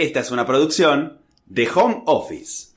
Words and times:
Esta 0.00 0.20
es 0.20 0.30
una 0.30 0.46
producción 0.46 1.18
de 1.44 1.68
Home 1.74 2.04
Office. 2.06 2.68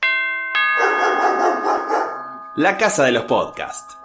La 2.54 2.76
casa 2.76 3.04
de 3.04 3.12
los 3.12 3.24
podcasts. 3.24 3.96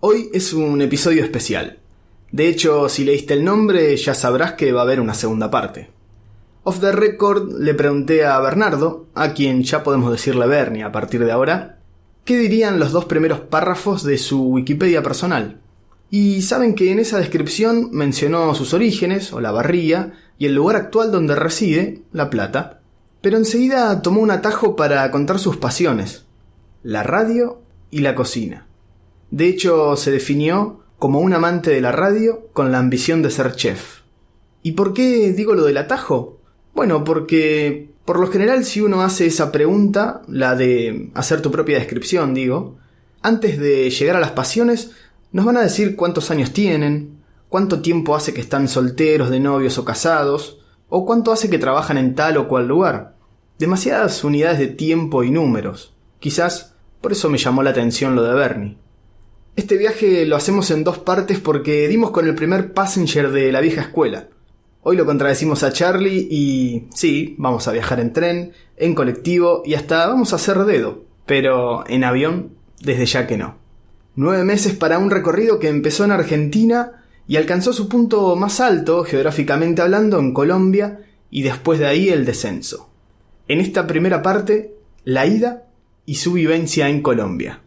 Hoy 0.00 0.28
es 0.34 0.52
un 0.52 0.82
episodio 0.82 1.24
especial. 1.24 1.78
De 2.30 2.46
hecho, 2.46 2.90
si 2.90 3.04
leíste 3.04 3.32
el 3.32 3.42
nombre 3.42 3.96
ya 3.96 4.12
sabrás 4.12 4.52
que 4.52 4.70
va 4.70 4.80
a 4.80 4.82
haber 4.82 5.00
una 5.00 5.14
segunda 5.14 5.50
parte. 5.50 5.90
Off 6.64 6.80
the 6.80 6.92
record 6.92 7.50
le 7.58 7.72
pregunté 7.72 8.26
a 8.26 8.38
Bernardo, 8.40 9.06
a 9.14 9.32
quien 9.32 9.62
ya 9.62 9.82
podemos 9.82 10.12
decirle 10.12 10.46
Bernie 10.46 10.84
a 10.84 10.92
partir 10.92 11.24
de 11.24 11.32
ahora, 11.32 11.78
qué 12.26 12.36
dirían 12.36 12.78
los 12.78 12.92
dos 12.92 13.06
primeros 13.06 13.40
párrafos 13.40 14.02
de 14.04 14.18
su 14.18 14.42
Wikipedia 14.42 15.02
personal. 15.02 15.58
Y 16.10 16.42
saben 16.42 16.74
que 16.74 16.92
en 16.92 16.98
esa 16.98 17.16
descripción 17.16 17.88
mencionó 17.92 18.54
sus 18.54 18.74
orígenes, 18.74 19.32
o 19.32 19.40
la 19.40 19.52
barría, 19.52 20.12
y 20.42 20.46
el 20.46 20.56
lugar 20.56 20.74
actual 20.74 21.12
donde 21.12 21.36
reside, 21.36 22.02
La 22.10 22.28
Plata. 22.28 22.80
Pero 23.20 23.36
enseguida 23.36 24.02
tomó 24.02 24.20
un 24.20 24.32
atajo 24.32 24.74
para 24.74 25.08
contar 25.12 25.38
sus 25.38 25.56
pasiones, 25.56 26.24
la 26.82 27.04
radio 27.04 27.60
y 27.92 28.00
la 28.00 28.16
cocina. 28.16 28.66
De 29.30 29.46
hecho, 29.46 29.94
se 29.94 30.10
definió 30.10 30.80
como 30.98 31.20
un 31.20 31.32
amante 31.32 31.70
de 31.70 31.80
la 31.80 31.92
radio 31.92 32.48
con 32.52 32.72
la 32.72 32.80
ambición 32.80 33.22
de 33.22 33.30
ser 33.30 33.54
chef. 33.54 34.00
¿Y 34.64 34.72
por 34.72 34.94
qué 34.94 35.32
digo 35.32 35.54
lo 35.54 35.62
del 35.62 35.76
atajo? 35.76 36.40
Bueno, 36.74 37.04
porque 37.04 37.90
por 38.04 38.18
lo 38.18 38.26
general 38.26 38.64
si 38.64 38.80
uno 38.80 39.02
hace 39.02 39.26
esa 39.26 39.52
pregunta, 39.52 40.22
la 40.26 40.56
de 40.56 41.12
hacer 41.14 41.40
tu 41.40 41.52
propia 41.52 41.78
descripción, 41.78 42.34
digo, 42.34 42.78
antes 43.20 43.60
de 43.60 43.88
llegar 43.90 44.16
a 44.16 44.20
las 44.20 44.32
pasiones, 44.32 44.90
nos 45.30 45.44
van 45.44 45.56
a 45.56 45.62
decir 45.62 45.94
cuántos 45.94 46.32
años 46.32 46.52
tienen, 46.52 47.21
cuánto 47.52 47.82
tiempo 47.82 48.16
hace 48.16 48.32
que 48.32 48.40
están 48.40 48.66
solteros, 48.66 49.28
de 49.28 49.38
novios 49.38 49.76
o 49.76 49.84
casados, 49.84 50.58
o 50.88 51.04
cuánto 51.04 51.32
hace 51.32 51.50
que 51.50 51.58
trabajan 51.58 51.98
en 51.98 52.14
tal 52.14 52.38
o 52.38 52.48
cual 52.48 52.66
lugar. 52.66 53.16
Demasiadas 53.58 54.24
unidades 54.24 54.58
de 54.58 54.68
tiempo 54.68 55.22
y 55.22 55.30
números. 55.30 55.92
Quizás 56.18 56.74
por 57.02 57.12
eso 57.12 57.28
me 57.28 57.36
llamó 57.36 57.62
la 57.62 57.68
atención 57.68 58.16
lo 58.16 58.22
de 58.22 58.32
Bernie. 58.32 58.78
Este 59.54 59.76
viaje 59.76 60.24
lo 60.24 60.36
hacemos 60.36 60.70
en 60.70 60.82
dos 60.82 60.96
partes 60.96 61.40
porque 61.40 61.88
dimos 61.88 62.10
con 62.10 62.26
el 62.26 62.34
primer 62.34 62.72
passenger 62.72 63.30
de 63.30 63.52
la 63.52 63.60
vieja 63.60 63.82
escuela. 63.82 64.28
Hoy 64.80 64.96
lo 64.96 65.04
contradecimos 65.04 65.62
a 65.62 65.74
Charlie 65.74 66.26
y 66.30 66.88
sí, 66.94 67.34
vamos 67.36 67.68
a 67.68 67.72
viajar 67.72 68.00
en 68.00 68.14
tren, 68.14 68.52
en 68.78 68.94
colectivo 68.94 69.62
y 69.66 69.74
hasta 69.74 70.06
vamos 70.06 70.32
a 70.32 70.36
hacer 70.36 70.56
dedo, 70.64 71.04
pero 71.26 71.86
en 71.86 72.02
avión 72.04 72.52
desde 72.80 73.04
ya 73.04 73.26
que 73.26 73.36
no. 73.36 73.58
Nueve 74.16 74.42
meses 74.42 74.74
para 74.74 74.98
un 74.98 75.10
recorrido 75.10 75.58
que 75.58 75.68
empezó 75.68 76.06
en 76.06 76.12
Argentina 76.12 77.01
y 77.32 77.38
alcanzó 77.38 77.72
su 77.72 77.88
punto 77.88 78.36
más 78.36 78.60
alto, 78.60 79.04
geográficamente 79.04 79.80
hablando, 79.80 80.18
en 80.18 80.34
Colombia 80.34 80.98
y 81.30 81.40
después 81.40 81.78
de 81.78 81.86
ahí 81.86 82.10
el 82.10 82.26
descenso. 82.26 82.90
En 83.48 83.58
esta 83.58 83.86
primera 83.86 84.20
parte, 84.20 84.74
la 85.04 85.24
ida 85.24 85.64
y 86.04 86.16
su 86.16 86.34
vivencia 86.34 86.90
en 86.90 87.00
Colombia. 87.00 87.62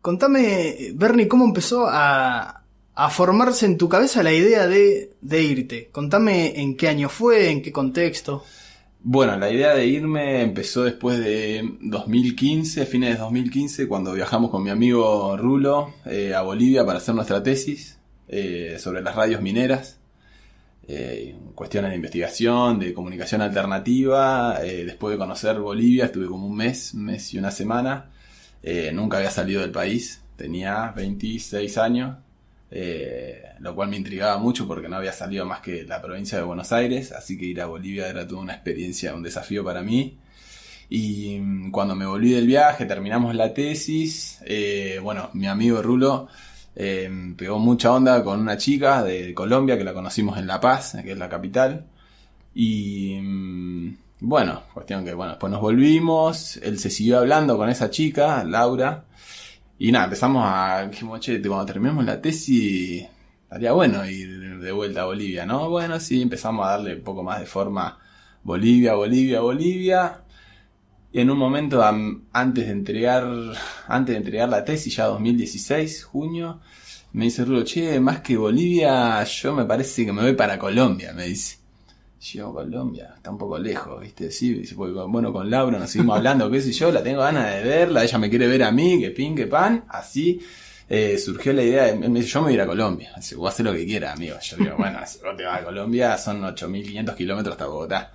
Contame, 0.00 0.92
Bernie, 0.94 1.28
¿cómo 1.28 1.44
empezó 1.44 1.88
a, 1.90 2.64
a 2.94 3.10
formarse 3.10 3.66
en 3.66 3.76
tu 3.76 3.90
cabeza 3.90 4.22
la 4.22 4.32
idea 4.32 4.66
de, 4.66 5.12
de 5.20 5.42
irte? 5.42 5.90
Contame 5.92 6.58
en 6.58 6.74
qué 6.78 6.88
año 6.88 7.10
fue, 7.10 7.50
en 7.50 7.60
qué 7.60 7.70
contexto. 7.70 8.44
Bueno, 9.00 9.36
la 9.36 9.50
idea 9.50 9.74
de 9.74 9.86
irme 9.86 10.42
empezó 10.42 10.82
después 10.82 11.18
de 11.18 11.76
2015, 11.80 12.86
fines 12.86 13.10
de 13.14 13.18
2015, 13.18 13.86
cuando 13.86 14.12
viajamos 14.12 14.50
con 14.50 14.64
mi 14.64 14.70
amigo 14.70 15.36
Rulo 15.36 15.94
eh, 16.06 16.34
a 16.34 16.42
Bolivia 16.42 16.84
para 16.84 16.98
hacer 16.98 17.14
nuestra 17.14 17.42
tesis 17.42 17.98
eh, 18.28 18.76
sobre 18.80 19.02
las 19.02 19.14
radios 19.14 19.40
mineras. 19.40 20.00
Eh, 20.88 21.36
cuestiones 21.54 21.90
de 21.90 21.96
investigación, 21.96 22.78
de 22.80 22.92
comunicación 22.94 23.42
alternativa. 23.42 24.58
después 24.60 25.12
de 25.12 25.18
conocer 25.18 25.60
Bolivia, 25.60 26.06
estuve 26.06 26.26
como 26.26 26.46
un 26.46 26.56
mes, 26.56 26.92
un 26.94 27.04
mes 27.04 27.32
y 27.34 27.38
una 27.38 27.50
semana. 27.52 28.10
nunca 28.92 29.18
había 29.18 29.30
salido 29.30 29.60
del 29.60 29.70
país, 29.72 30.22
tenía 30.36 30.92
26 30.96 31.78
años 31.78 32.16
eh, 32.70 33.42
lo 33.60 33.74
cual 33.74 33.88
me 33.88 33.96
intrigaba 33.96 34.38
mucho 34.38 34.66
porque 34.66 34.88
no 34.88 34.96
había 34.96 35.12
salido 35.12 35.46
más 35.46 35.60
que 35.60 35.84
la 35.84 36.02
provincia 36.02 36.38
de 36.38 36.44
Buenos 36.44 36.72
Aires, 36.72 37.12
así 37.12 37.38
que 37.38 37.46
ir 37.46 37.60
a 37.60 37.66
Bolivia 37.66 38.08
era 38.08 38.26
toda 38.26 38.42
una 38.42 38.54
experiencia, 38.54 39.14
un 39.14 39.22
desafío 39.22 39.64
para 39.64 39.82
mí. 39.82 40.18
Y 40.88 41.38
mm, 41.40 41.70
cuando 41.70 41.94
me 41.94 42.06
volví 42.06 42.32
del 42.32 42.46
viaje, 42.46 42.86
terminamos 42.86 43.34
la 43.34 43.52
tesis, 43.54 44.40
eh, 44.44 45.00
bueno, 45.02 45.30
mi 45.34 45.46
amigo 45.46 45.82
Rulo 45.82 46.28
eh, 46.74 47.10
pegó 47.36 47.58
mucha 47.58 47.92
onda 47.92 48.22
con 48.22 48.40
una 48.40 48.56
chica 48.56 49.02
de 49.02 49.32
Colombia 49.34 49.78
que 49.78 49.84
la 49.84 49.94
conocimos 49.94 50.38
en 50.38 50.46
La 50.46 50.60
Paz, 50.60 50.96
que 51.02 51.12
es 51.12 51.18
la 51.18 51.28
capital. 51.28 51.86
Y 52.54 53.18
mm, 53.20 53.96
bueno, 54.20 54.62
cuestión 54.74 55.04
que, 55.04 55.14
bueno, 55.14 55.32
después 55.32 55.50
nos 55.50 55.60
volvimos, 55.60 56.56
él 56.58 56.78
se 56.78 56.90
siguió 56.90 57.18
hablando 57.18 57.56
con 57.56 57.68
esa 57.68 57.90
chica, 57.90 58.44
Laura. 58.44 59.04
Y 59.78 59.92
nada, 59.92 60.04
empezamos 60.06 60.42
a. 60.46 60.86
Dijimos, 60.88 61.20
che, 61.20 61.40
cuando 61.42 61.66
terminemos 61.66 62.04
la 62.04 62.20
tesis, 62.20 63.06
estaría 63.42 63.72
bueno 63.72 64.08
ir 64.08 64.58
de 64.58 64.72
vuelta 64.72 65.02
a 65.02 65.04
Bolivia, 65.06 65.44
¿no? 65.46 65.68
Bueno, 65.70 66.00
sí, 66.00 66.22
empezamos 66.22 66.66
a 66.66 66.70
darle 66.70 66.96
un 66.96 67.02
poco 67.02 67.22
más 67.22 67.40
de 67.40 67.46
forma 67.46 67.98
Bolivia, 68.42 68.94
Bolivia, 68.94 69.40
Bolivia. 69.40 70.22
Y 71.12 71.20
en 71.20 71.30
un 71.30 71.38
momento, 71.38 71.82
antes 72.32 72.66
de 72.66 72.72
entregar 72.72 73.24
antes 73.88 74.12
de 74.14 74.18
entregar 74.18 74.48
la 74.48 74.64
tesis, 74.64 74.96
ya 74.96 75.06
2016, 75.06 76.04
junio, 76.04 76.60
me 77.12 77.26
dice 77.26 77.44
Rulo, 77.44 77.64
che, 77.64 78.00
más 78.00 78.20
que 78.20 78.36
Bolivia, 78.36 79.22
yo 79.24 79.54
me 79.54 79.64
parece 79.64 80.04
que 80.06 80.12
me 80.12 80.22
voy 80.22 80.34
para 80.34 80.58
Colombia, 80.58 81.12
me 81.14 81.26
dice. 81.26 81.65
Yo, 82.20 82.52
Colombia, 82.52 83.12
está 83.16 83.30
un 83.30 83.38
poco 83.38 83.58
lejos, 83.58 84.00
¿viste? 84.00 84.30
Sí, 84.30 84.62
bueno, 84.74 85.32
con 85.32 85.50
Laura 85.50 85.78
nos 85.78 85.90
seguimos 85.90 86.16
hablando, 86.16 86.50
qué 86.50 86.60
sé 86.60 86.72
yo, 86.72 86.90
la 86.90 87.02
tengo 87.02 87.20
ganas 87.20 87.54
de 87.54 87.62
verla, 87.62 88.04
ella 88.04 88.18
me 88.18 88.30
quiere 88.30 88.46
ver 88.46 88.62
a 88.62 88.72
mí, 88.72 89.00
que 89.00 89.10
pin, 89.10 89.36
que 89.36 89.46
pan, 89.46 89.84
así. 89.88 90.40
Eh, 90.88 91.18
surgió 91.18 91.52
la 91.52 91.62
idea, 91.62 91.84
de, 91.84 91.96
me 91.96 92.22
yo 92.22 92.40
me 92.40 92.44
voy 92.44 92.52
a 92.52 92.54
ir 92.54 92.60
a 92.62 92.66
Colombia, 92.66 93.12
así, 93.14 93.34
vos 93.34 93.52
haces 93.52 93.66
lo 93.66 93.72
que 93.72 93.84
quieras, 93.84 94.16
amigo. 94.16 94.36
Yo 94.40 94.56
digo, 94.56 94.76
bueno, 94.78 94.98
si 95.06 95.18
vos 95.18 95.36
te 95.36 95.44
vas 95.44 95.60
a 95.60 95.64
Colombia, 95.64 96.16
son 96.16 96.42
8.500 96.42 97.14
kilómetros 97.14 97.52
hasta 97.52 97.66
Bogotá. 97.66 98.12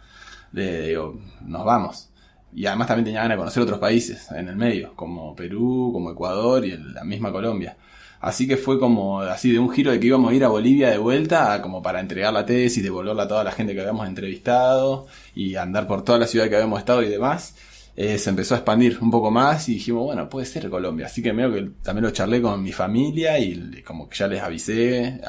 Le 0.54 0.88
digo, 0.88 1.20
nos 1.46 1.64
vamos. 1.64 2.10
Y 2.54 2.66
además 2.66 2.88
también 2.88 3.06
tenía 3.06 3.22
ganas 3.22 3.38
de 3.38 3.40
conocer 3.40 3.64
otros 3.64 3.80
países 3.80 4.30
en 4.32 4.50
el 4.50 4.56
medio, 4.56 4.94
como 4.96 5.36
Perú, 5.36 5.92
como 5.94 6.12
Ecuador 6.12 6.66
y 6.66 6.76
la 6.78 7.04
misma 7.04 7.32
Colombia. 7.32 7.78
Así 8.22 8.48
que 8.48 8.56
fue 8.56 8.80
como 8.80 9.22
así 9.22 9.52
de 9.52 9.58
un 9.58 9.72
giro 9.72 9.92
de 9.92 10.00
que 10.00 10.08
íbamos 10.08 10.32
a 10.32 10.36
ir 10.36 10.44
a 10.44 10.48
Bolivia 10.48 10.92
de 10.92 11.00
vuelta, 11.00 11.60
como 11.62 11.82
para 11.82 12.00
entregar 12.00 12.32
la 12.32 12.46
tesis, 12.46 12.84
devolverla 12.84 13.24
a 13.24 13.28
toda 13.28 13.44
la 13.44 13.52
gente 13.52 13.74
que 13.74 13.82
habíamos 13.82 14.08
entrevistado 14.08 15.08
y 15.34 15.56
andar 15.56 15.88
por 15.88 16.04
toda 16.04 16.20
la 16.20 16.28
ciudad 16.28 16.48
que 16.48 16.56
habíamos 16.56 16.80
estado 16.80 17.02
y 17.02 17.10
demás. 17.10 17.56
Eh, 17.96 18.20
se 18.20 18.30
empezó 18.30 18.54
a 18.54 18.60
expandir 18.60 19.00
un 19.02 19.10
poco 19.10 19.32
más 19.32 19.68
y 19.70 19.74
dijimos, 19.74 20.04
bueno, 20.04 20.30
puede 20.30 20.46
ser 20.46 20.70
Colombia. 20.70 21.08
Así 21.08 21.24
que 21.24 21.34
medio 21.34 21.52
que 21.52 21.72
también 21.82 22.06
lo 22.06 22.12
charlé 22.12 22.42
con 22.44 22.62
mi 22.62 22.72
familia 22.72 23.40
y 23.40 23.82
como 23.84 24.08
que 24.08 24.18
ya 24.18 24.28
les 24.28 24.42
avisé, 24.42 25.20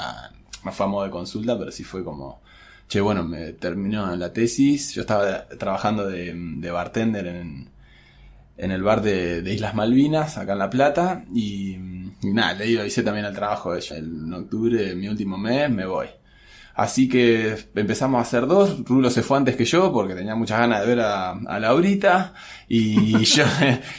no 0.63 0.73
fue 0.73 0.87
a 0.87 0.89
modo 0.89 1.05
de 1.05 1.11
consulta, 1.11 1.59
pero 1.59 1.73
sí 1.73 1.85
fue 1.85 2.05
como, 2.05 2.43
che, 2.89 3.01
bueno, 3.01 3.25
me 3.25 3.55
terminó 3.55 4.15
la 4.17 4.33
tesis, 4.35 4.93
yo 4.95 5.01
estaba 5.01 5.49
trabajando 5.49 6.07
de, 6.07 6.35
de 6.35 6.71
bartender 6.71 7.27
en, 7.27 7.71
en 8.63 8.71
el 8.71 8.83
bar 8.85 9.03
de, 9.03 9.43
Islas 9.53 9.75
Malvinas, 9.75 10.39
acá 10.39 10.53
en 10.53 10.59
La 10.61 10.71
Plata, 10.71 11.25
y, 11.35 11.77
nada, 12.23 12.55
le 12.55 12.81
avisé 12.81 13.03
también 13.03 13.27
al 13.27 13.35
trabajo 13.35 13.73
de 13.73 13.81
ella. 13.81 13.97
En 13.97 14.33
octubre, 14.33 14.95
mi 14.95 15.09
último 15.09 15.37
mes, 15.37 15.69
me 15.69 15.85
voy. 15.85 16.07
Así 16.75 17.09
que 17.09 17.57
empezamos 17.75 18.19
a 18.19 18.23
hacer 18.23 18.47
dos. 18.47 18.85
Rulo 18.85 19.11
se 19.11 19.23
fue 19.23 19.37
antes 19.37 19.57
que 19.57 19.65
yo 19.65 19.93
porque 19.93 20.15
tenía 20.15 20.37
muchas 20.37 20.61
ganas 20.61 20.81
de 20.81 20.87
ver 20.87 21.01
a, 21.01 21.33
a 21.33 21.59
Laurita. 21.59 22.35
Y 22.69 23.25
yo, 23.25 23.45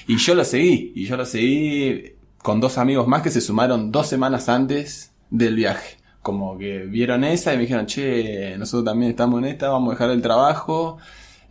y 0.07 0.17
yo 0.17 0.33
lo 0.33 0.45
seguí. 0.45 0.93
Y 0.95 1.05
yo 1.05 1.17
lo 1.17 1.25
seguí 1.25 2.13
con 2.37 2.61
dos 2.61 2.77
amigos 2.77 3.05
más 3.05 3.21
que 3.21 3.31
se 3.31 3.41
sumaron 3.41 3.91
dos 3.91 4.07
semanas 4.07 4.47
antes 4.47 5.11
del 5.29 5.55
viaje. 5.55 5.97
Como 6.21 6.57
que 6.57 6.79
vieron 6.85 7.25
esa 7.25 7.53
y 7.53 7.57
me 7.57 7.63
dijeron, 7.63 7.85
che, 7.85 8.57
nosotros 8.57 8.85
también 8.85 9.11
estamos 9.11 9.39
en 9.39 9.49
esta, 9.49 9.69
vamos 9.69 9.89
a 9.89 9.93
dejar 9.95 10.11
el 10.11 10.21
trabajo. 10.21 10.99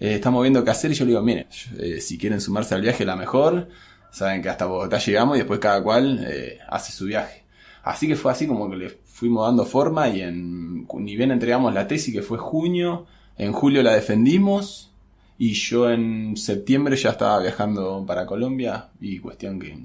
Eh, 0.03 0.15
estamos 0.15 0.43
viendo 0.43 0.65
qué 0.65 0.71
hacer 0.73 0.91
y 0.91 0.95
yo 0.95 1.05
le 1.05 1.11
digo, 1.11 1.23
miren, 1.23 1.47
eh, 1.79 2.01
si 2.01 2.19
quieren 2.19 2.41
sumarse 2.41 2.75
al 2.75 2.81
viaje, 2.81 3.05
la 3.05 3.15
mejor. 3.15 3.69
Saben 4.11 4.43
que 4.43 4.49
hasta 4.49 4.67
Bogotá 4.67 4.99
llegamos 4.99 5.37
y 5.37 5.39
después 5.39 5.61
cada 5.61 5.81
cual 5.81 6.27
eh, 6.29 6.59
hace 6.69 6.91
su 6.91 7.05
viaje. 7.05 7.45
Así 7.85 8.09
que 8.09 8.17
fue 8.17 8.33
así 8.33 8.49
como 8.49 8.69
que 8.69 8.77
le 8.77 8.89
fuimos 8.89 9.47
dando 9.47 9.65
forma 9.65 10.09
y 10.09 10.23
en, 10.23 10.89
ni 10.93 11.17
bien 11.17 11.31
entregamos 11.31 11.73
la 11.73 11.87
tesis 11.87 12.13
que 12.13 12.23
fue 12.23 12.37
junio, 12.37 13.07
en 13.39 13.53
julio 13.53 13.81
la 13.85 13.95
defendimos 13.95 14.91
y 15.39 15.53
yo 15.53 15.89
en 15.89 16.37
septiembre 16.37 16.97
ya 16.97 17.11
estaba 17.11 17.39
viajando 17.39 18.05
para 18.05 18.27
Colombia 18.27 18.89
y 19.01 19.21
cuestión 19.21 19.61
que 19.61 19.79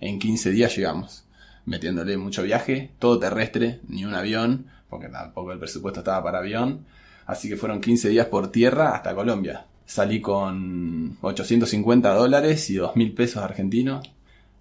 en 0.00 0.18
15 0.18 0.50
días 0.50 0.76
llegamos, 0.76 1.26
metiéndole 1.64 2.16
mucho 2.16 2.42
viaje, 2.42 2.90
todo 2.98 3.20
terrestre, 3.20 3.78
ni 3.86 4.04
un 4.04 4.14
avión, 4.14 4.66
porque 4.88 5.06
tampoco 5.08 5.52
el 5.52 5.60
presupuesto 5.60 6.00
estaba 6.00 6.24
para 6.24 6.38
avión 6.38 6.86
Así 7.30 7.48
que 7.48 7.56
fueron 7.56 7.80
15 7.80 8.08
días 8.08 8.26
por 8.26 8.50
tierra 8.50 8.90
hasta 8.90 9.14
Colombia. 9.14 9.64
Salí 9.86 10.20
con 10.20 11.16
850 11.20 12.12
dólares 12.12 12.68
y 12.70 12.74
2.000 12.74 13.14
pesos 13.14 13.40
argentinos. 13.40 14.10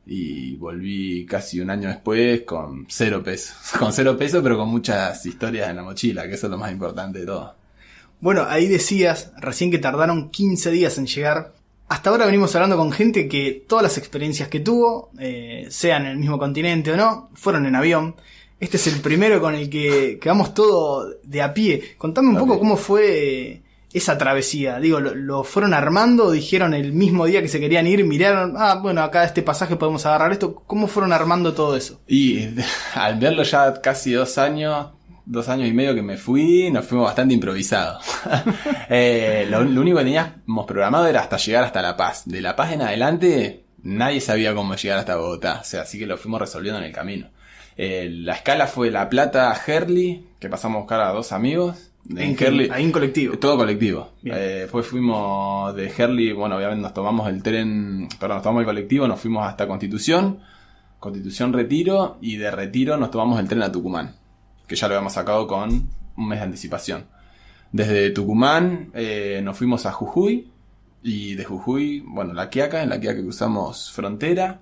Y 0.05 0.55
volví 0.55 1.25
casi 1.25 1.59
un 1.61 1.71
año 1.71 1.89
después 1.89 2.41
con 2.41 2.85
cero 2.87 3.23
pesos. 3.23 3.55
Con 3.79 3.91
cero 3.91 4.15
pesos, 4.17 4.41
pero 4.41 4.57
con 4.57 4.69
muchas 4.69 5.23
historias 5.25 5.69
en 5.69 5.75
la 5.75 5.83
mochila, 5.83 6.27
que 6.27 6.33
eso 6.33 6.47
es 6.47 6.51
lo 6.51 6.57
más 6.57 6.71
importante 6.71 7.19
de 7.19 7.25
todo. 7.27 7.55
Bueno, 8.19 8.45
ahí 8.47 8.67
decías 8.67 9.31
recién 9.37 9.69
que 9.71 9.77
tardaron 9.77 10.29
15 10.29 10.71
días 10.71 10.97
en 10.97 11.05
llegar. 11.05 11.53
Hasta 11.89 12.09
ahora 12.09 12.25
venimos 12.25 12.55
hablando 12.55 12.77
con 12.77 12.91
gente 12.91 13.27
que 13.27 13.65
todas 13.67 13.83
las 13.83 13.97
experiencias 13.97 14.49
que 14.49 14.59
tuvo, 14.59 15.11
eh, 15.19 15.67
sean 15.69 16.05
en 16.05 16.11
el 16.11 16.17
mismo 16.17 16.37
continente 16.37 16.91
o 16.91 16.97
no, 16.97 17.29
fueron 17.33 17.65
en 17.65 17.75
avión. 17.75 18.15
Este 18.59 18.77
es 18.77 18.87
el 18.87 18.99
primero 19.01 19.39
con 19.39 19.55
el 19.55 19.69
que, 19.69 20.17
que 20.21 20.29
vamos 20.29 20.53
todo 20.53 21.09
de 21.23 21.41
a 21.41 21.53
pie. 21.53 21.95
Contame 21.97 22.29
un 22.29 22.37
A 22.37 22.39
poco 22.39 22.53
pie. 22.53 22.59
cómo 22.59 22.77
fue 22.77 23.61
esa 23.93 24.17
travesía. 24.17 24.79
Digo, 24.79 24.99
¿lo, 24.99 25.15
lo 25.15 25.43
fueron 25.43 25.73
armando? 25.73 26.31
¿Dijeron 26.31 26.73
el 26.73 26.91
mismo 26.93 27.25
día 27.25 27.41
que 27.41 27.47
se 27.47 27.59
querían 27.59 27.87
ir? 27.87 28.03
¿Miraron? 28.05 28.53
Ah, 28.57 28.79
bueno, 28.81 29.01
acá 29.01 29.23
este 29.23 29.41
pasaje 29.41 29.77
podemos 29.77 30.05
agarrar 30.05 30.31
esto. 30.31 30.53
¿Cómo 30.67 30.87
fueron 30.87 31.13
armando 31.13 31.53
todo 31.53 31.75
eso? 31.75 32.01
Y 32.07 32.49
al 32.95 33.17
verlo 33.17 33.43
ya 33.43 33.81
casi 33.81 34.11
dos 34.11 34.37
años, 34.37 34.87
dos 35.25 35.47
años 35.49 35.67
y 35.69 35.73
medio 35.73 35.95
que 35.95 36.01
me 36.03 36.17
fui, 36.17 36.69
nos 36.69 36.85
fuimos 36.85 37.05
bastante 37.07 37.33
improvisados. 37.33 38.03
Eh, 38.91 39.45
lo, 39.47 39.63
lo 39.63 39.81
único 39.81 39.99
que 39.99 40.03
teníamos 40.03 40.65
programado 40.65 41.05
era 41.05 41.21
hasta 41.21 41.37
llegar 41.37 41.63
hasta 41.63 41.81
La 41.81 41.95
Paz. 41.95 42.23
De 42.25 42.41
La 42.41 42.55
Paz 42.55 42.71
en 42.73 42.81
adelante, 42.81 43.65
nadie 43.83 44.19
sabía 44.19 44.53
cómo 44.55 44.75
llegar 44.75 44.97
hasta 44.97 45.15
Bogotá. 45.15 45.59
O 45.61 45.63
sea, 45.63 45.83
así 45.83 45.99
que 45.99 46.07
lo 46.07 46.17
fuimos 46.17 46.41
resolviendo 46.41 46.79
en 46.79 46.85
el 46.85 46.91
camino. 46.91 47.27
Eh, 47.81 48.09
la 48.11 48.33
escala 48.33 48.67
fue 48.67 48.91
La 48.91 49.07
Plata 49.07 49.53
a 49.53 49.55
Herli, 49.55 50.25
que 50.37 50.49
pasamos 50.49 50.75
a 50.75 50.79
buscar 50.79 50.99
a 50.99 51.13
dos 51.13 51.31
amigos. 51.31 51.91
En 52.13 52.35
Herli, 52.37 52.69
ahí 52.69 52.83
en 52.83 52.91
colectivo. 52.91 53.37
todo 53.37 53.55
colectivo. 53.55 54.09
Eh, 54.25 54.59
después 54.63 54.85
fuimos 54.85 55.73
de 55.77 55.89
Herli, 55.97 56.33
bueno, 56.33 56.57
obviamente 56.57 56.81
nos 56.81 56.93
tomamos 56.93 57.29
el 57.29 57.41
tren, 57.41 58.09
perdón, 58.19 58.35
nos 58.35 58.43
tomamos 58.43 58.61
el 58.63 58.65
colectivo, 58.65 59.07
nos 59.07 59.21
fuimos 59.21 59.47
hasta 59.47 59.65
Constitución, 59.65 60.39
Constitución 60.99 61.53
Retiro, 61.53 62.17
y 62.19 62.35
de 62.35 62.51
Retiro 62.51 62.97
nos 62.97 63.11
tomamos 63.11 63.39
el 63.39 63.47
tren 63.47 63.63
a 63.63 63.71
Tucumán, 63.71 64.13
que 64.67 64.75
ya 64.75 64.89
lo 64.89 64.95
habíamos 64.95 65.13
sacado 65.13 65.47
con 65.47 65.89
un 66.17 66.27
mes 66.27 66.39
de 66.39 66.43
anticipación. 66.43 67.05
Desde 67.71 68.09
Tucumán 68.09 68.89
eh, 68.93 69.39
nos 69.41 69.57
fuimos 69.57 69.85
a 69.85 69.93
Jujuy, 69.93 70.51
y 71.01 71.35
de 71.35 71.45
Jujuy, 71.45 72.01
bueno, 72.05 72.33
La 72.33 72.49
Quiaca, 72.49 72.83
en 72.83 72.89
La 72.89 72.99
Quiaca 72.99 73.21
cruzamos 73.21 73.89
frontera, 73.93 74.59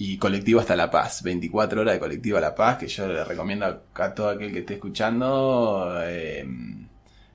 y 0.00 0.16
colectivo 0.16 0.60
hasta 0.60 0.76
La 0.76 0.90
Paz, 0.90 1.22
24 1.22 1.82
horas 1.82 1.92
de 1.92 2.00
colectivo 2.00 2.38
a 2.38 2.40
La 2.40 2.54
Paz, 2.54 2.78
que 2.78 2.88
yo 2.88 3.06
le 3.06 3.22
recomiendo 3.22 3.66
a, 3.66 4.14
todo 4.14 4.30
aquel 4.30 4.50
que 4.50 4.60
esté 4.60 4.74
escuchando, 4.74 5.94
eh, 6.04 6.42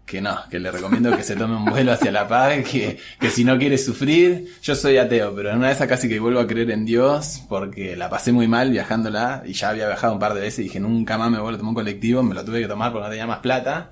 que 0.03 0.19
no, 0.19 0.35
que 0.50 0.57
le 0.57 0.71
recomiendo 0.71 1.15
que 1.15 1.21
se 1.21 1.35
tome 1.35 1.57
un 1.57 1.65
vuelo 1.69 1.91
hacia 1.91 2.12
La 2.12 2.27
Paz, 2.27 2.67
que, 2.67 2.97
que 3.19 3.29
si 3.29 3.44
no 3.44 3.59
quiere 3.59 3.77
sufrir, 3.77 4.47
yo 4.63 4.73
soy 4.73 4.97
ateo, 4.97 5.35
pero 5.35 5.51
en 5.51 5.57
una 5.57 5.67
de 5.67 5.73
esas 5.73 5.88
casi 5.88 6.09
que 6.09 6.19
vuelvo 6.19 6.39
a 6.39 6.47
creer 6.47 6.71
en 6.71 6.85
Dios, 6.85 7.44
porque 7.47 7.95
la 7.95 8.09
pasé 8.09 8.31
muy 8.31 8.47
mal 8.47 8.71
viajándola, 8.71 9.44
y 9.45 9.53
ya 9.53 9.69
había 9.69 9.85
viajado 9.85 10.13
un 10.13 10.19
par 10.19 10.33
de 10.33 10.41
veces 10.41 10.62
y 10.62 10.63
dije, 10.63 10.79
nunca 10.79 11.19
más 11.19 11.29
me 11.29 11.38
vuelvo 11.38 11.57
a 11.57 11.59
tomar 11.59 11.69
un 11.69 11.75
colectivo, 11.75 12.23
me 12.23 12.33
lo 12.33 12.44
tuve 12.44 12.62
que 12.62 12.67
tomar 12.67 12.91
porque 12.91 13.03
no 13.03 13.09
tenía 13.12 13.27
más 13.27 13.39
plata 13.41 13.91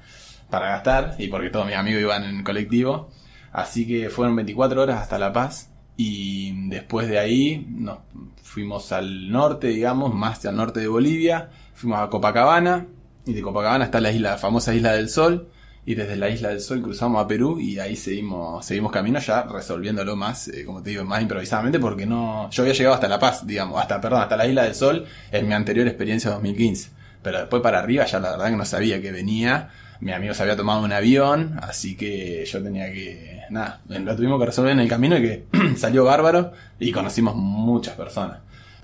para 0.49 0.69
gastar, 0.69 1.13
y 1.19 1.27
porque 1.27 1.51
todos 1.51 1.67
mis 1.67 1.75
amigos 1.75 2.01
iban 2.01 2.23
en 2.23 2.43
colectivo, 2.43 3.11
así 3.51 3.85
que 3.85 4.09
fueron 4.09 4.35
24 4.35 4.81
horas 4.81 4.99
hasta 4.99 5.19
La 5.19 5.31
Paz, 5.31 5.69
y 5.97 6.69
después 6.69 7.07
de 7.07 7.19
ahí 7.19 7.65
nos 7.69 7.99
fuimos 8.41 8.91
al 8.91 9.31
norte, 9.31 9.67
digamos, 9.67 10.13
más 10.13 10.45
al 10.45 10.55
norte 10.55 10.79
de 10.79 10.87
Bolivia, 10.87 11.49
fuimos 11.73 11.99
a 11.99 12.09
Copacabana, 12.09 12.87
y 13.25 13.33
de 13.33 13.41
Copacabana 13.41 13.85
está 13.85 14.01
la 14.01 14.11
isla, 14.11 14.31
la 14.31 14.37
famosa 14.37 14.73
Isla 14.73 14.93
del 14.93 15.09
Sol, 15.09 15.49
y 15.85 15.95
desde 15.95 16.15
la 16.15 16.29
Isla 16.29 16.49
del 16.49 16.61
Sol 16.61 16.81
cruzamos 16.81 17.23
a 17.23 17.27
Perú 17.27 17.59
y 17.59 17.77
ahí 17.79 17.95
seguimos, 17.95 18.65
seguimos 18.65 18.91
camino 18.91 19.19
ya 19.19 19.43
resolviéndolo 19.43 20.15
más, 20.15 20.47
eh, 20.47 20.65
como 20.65 20.81
te 20.81 20.91
digo, 20.91 21.03
más 21.03 21.21
improvisadamente 21.21 21.79
porque 21.79 22.05
no, 22.05 22.49
yo 22.51 22.63
había 22.63 22.73
llegado 22.73 22.95
hasta 22.95 23.09
La 23.09 23.19
Paz, 23.19 23.45
digamos, 23.45 23.81
hasta, 23.81 23.99
perdón, 23.99 24.21
hasta 24.21 24.37
la 24.37 24.47
Isla 24.47 24.63
del 24.63 24.75
Sol 24.75 25.05
en 25.31 25.47
mi 25.47 25.53
anterior 25.53 25.85
experiencia 25.87 26.31
2015. 26.31 26.91
Pero 27.21 27.39
después 27.39 27.61
para 27.61 27.79
arriba 27.79 28.05
ya 28.05 28.19
la 28.19 28.31
verdad 28.31 28.49
que 28.49 28.55
no 28.55 28.65
sabía 28.65 29.01
que 29.01 29.11
venía. 29.11 29.71
Mi 30.03 30.11
amigo 30.11 30.33
se 30.33 30.43
había 30.43 30.57
tomado 30.57 30.83
un 30.83 30.91
avión, 30.91 31.57
así 31.61 31.95
que 31.95 32.45
yo 32.45 32.61
tenía 32.61 32.91
que, 32.91 33.43
nada, 33.49 33.79
lo 33.87 34.15
tuvimos 34.17 34.37
que 34.37 34.47
resolver 34.47 34.73
en 34.73 34.81
el 34.81 34.89
camino 34.89 35.17
y 35.17 35.21
que 35.21 35.45
salió 35.77 36.03
bárbaro 36.03 36.51
y 36.77 36.91
conocimos 36.91 37.35
muchas 37.35 37.95
personas. 37.95 38.39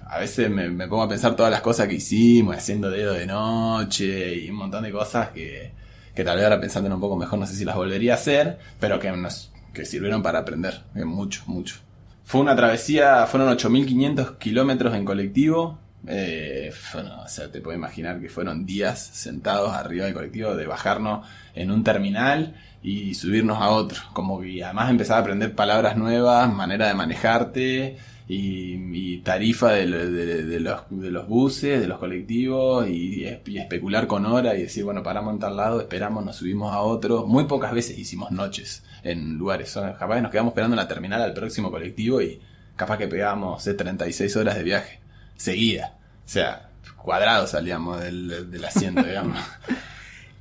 A 0.05 0.17
veces 0.17 0.49
me, 0.49 0.69
me 0.69 0.87
pongo 0.87 1.03
a 1.03 1.09
pensar 1.09 1.35
todas 1.35 1.51
las 1.51 1.59
cosas 1.59 1.89
que 1.89 1.95
hicimos, 1.95 2.55
haciendo 2.55 2.89
dedo 2.89 3.13
de 3.13 3.27
noche 3.27 4.33
y 4.33 4.49
un 4.49 4.55
montón 4.55 4.83
de 4.83 4.93
cosas 4.93 5.29
que, 5.31 5.73
que 6.15 6.23
tal 6.23 6.37
vez 6.37 6.45
ahora 6.45 6.61
pensándolo 6.61 6.95
un 6.95 7.01
poco 7.01 7.17
mejor 7.17 7.37
no 7.37 7.45
sé 7.45 7.53
si 7.53 7.65
las 7.65 7.75
volvería 7.75 8.13
a 8.13 8.15
hacer, 8.15 8.57
pero 8.79 8.97
que 8.97 9.11
nos 9.11 9.51
que 9.73 9.85
sirvieron 9.85 10.23
para 10.23 10.39
aprender, 10.39 10.83
que 10.93 11.03
mucho, 11.03 11.43
mucho. 11.47 11.75
Fue 12.23 12.39
una 12.39 12.55
travesía, 12.55 13.25
fueron 13.25 13.49
8.500 13.57 14.37
kilómetros 14.37 14.95
en 14.95 15.03
colectivo. 15.03 15.79
Eh, 16.07 16.71
bueno, 16.93 17.21
o 17.23 17.27
sea, 17.27 17.51
te 17.51 17.59
puedo 17.61 17.77
imaginar 17.77 18.19
que 18.21 18.29
fueron 18.29 18.65
días 18.65 18.99
sentados 19.13 19.73
arriba 19.73 20.05
del 20.05 20.13
colectivo, 20.13 20.55
de 20.55 20.65
bajarnos 20.65 21.27
en 21.55 21.71
un 21.71 21.83
terminal 21.83 22.55
y 22.81 23.13
subirnos 23.15 23.59
a 23.61 23.69
otro. 23.69 23.99
Como 24.13 24.39
que 24.41 24.63
además 24.63 24.89
empezar 24.89 25.17
a 25.17 25.21
aprender 25.21 25.53
palabras 25.55 25.97
nuevas, 25.97 26.51
manera 26.53 26.87
de 26.87 26.93
manejarte 26.93 27.97
y, 28.27 29.17
tarifa 29.19 29.71
de, 29.73 29.85
lo- 29.87 30.09
de- 30.11 30.43
de 30.45 30.59
los, 30.59 30.81
de 30.89 31.11
los 31.11 31.27
buses, 31.27 31.81
de 31.81 31.87
los 31.87 31.99
colectivos 31.99 32.87
y, 32.87 33.25
especular 33.25 34.07
con 34.07 34.25
hora 34.25 34.55
y 34.55 34.61
decir, 34.63 34.83
bueno, 34.85 35.03
paramos 35.03 35.33
en 35.33 35.39
tal 35.39 35.57
lado, 35.57 35.81
esperamos, 35.81 36.23
nos 36.25 36.37
subimos 36.37 36.73
a 36.73 36.79
otro. 36.81 37.25
Muy 37.27 37.43
pocas 37.45 37.73
veces 37.73 37.97
hicimos 37.99 38.31
noches 38.31 38.83
en 39.03 39.37
lugares. 39.37 39.73
Capaz 39.99 40.21
nos 40.21 40.31
quedamos 40.31 40.51
esperando 40.51 40.75
en 40.75 40.79
la 40.79 40.87
terminal 40.87 41.21
al 41.21 41.33
próximo 41.33 41.69
colectivo 41.71 42.21
y 42.21 42.39
capaz 42.77 42.97
que 42.97 43.07
pegábamos 43.07 43.65
eh, 43.67 43.73
36 43.73 44.35
horas 44.37 44.55
de 44.55 44.63
viaje 44.63 44.99
seguida. 45.39 45.97
O 46.25 46.29
sea, 46.29 46.69
cuadrados 46.95 47.51
salíamos 47.51 47.99
del, 48.01 48.51
del 48.51 48.65
asiento, 48.65 49.01
digamos. 49.01 49.37